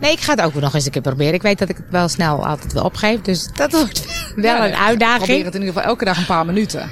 [0.00, 1.34] Nee, ik ga het ook nog eens een keer proberen.
[1.34, 3.20] Ik weet dat ik het wel snel altijd wil opgeef.
[3.20, 5.24] Dus dat wordt wel Ja, een uitdaging.
[5.24, 6.90] Probeer het in ieder geval elke dag een paar minuten.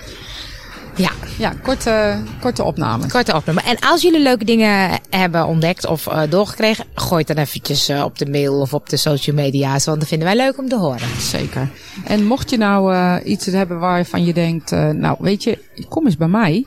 [0.97, 3.09] Ja, Ja, korte, korte opname.
[3.09, 3.61] korte opname.
[3.61, 8.05] En als jullie leuke dingen hebben ontdekt of uh, doorgekregen, gooi het dan eventjes uh,
[8.05, 9.85] op de mail of op de social media's.
[9.85, 11.09] Want dat vinden wij leuk om te horen.
[11.21, 11.69] Zeker.
[12.05, 16.17] En mocht je nou uh, iets hebben waarvan je denkt, nou weet je, kom eens
[16.17, 16.67] bij mij.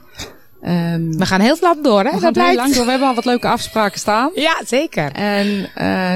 [0.62, 2.12] Um, we gaan heel snel door, hè?
[2.12, 2.84] We gaan heel lang door.
[2.86, 4.32] We hebben al wat leuke afspraken staan.
[4.34, 5.12] Ja, zeker.
[5.12, 5.66] En uh,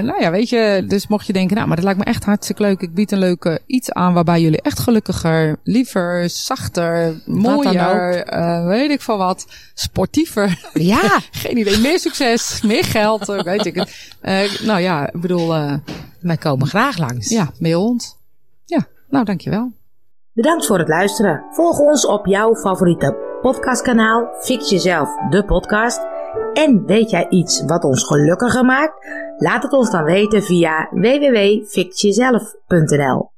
[0.08, 2.62] nou ja, weet je, dus mocht je denken, nou, maar dat lijkt me echt hartstikke
[2.62, 2.82] leuk.
[2.82, 8.92] Ik bied een leuke iets aan waarbij jullie echt gelukkiger, liever, zachter, mooier, uh, weet
[8.92, 10.70] ik veel wat, sportiever.
[10.74, 11.20] Ja.
[11.32, 11.80] Geen idee.
[11.80, 14.12] Meer succes, meer geld, weet ik het.
[14.22, 15.56] Uh, nou ja, ik bedoel.
[15.56, 15.74] Uh,
[16.20, 17.30] Wij komen graag langs.
[17.30, 18.18] Ja, mail ons.
[18.66, 19.72] Ja, nou dankjewel.
[20.34, 21.44] Bedankt voor het luisteren.
[21.52, 26.02] Volg ons op jouw favoriete podcastkanaal Fix Jezelf, de podcast.
[26.54, 29.06] En weet jij iets wat ons gelukkiger maakt?
[29.38, 33.31] Laat het ons dan weten via www.fixjezelf.nl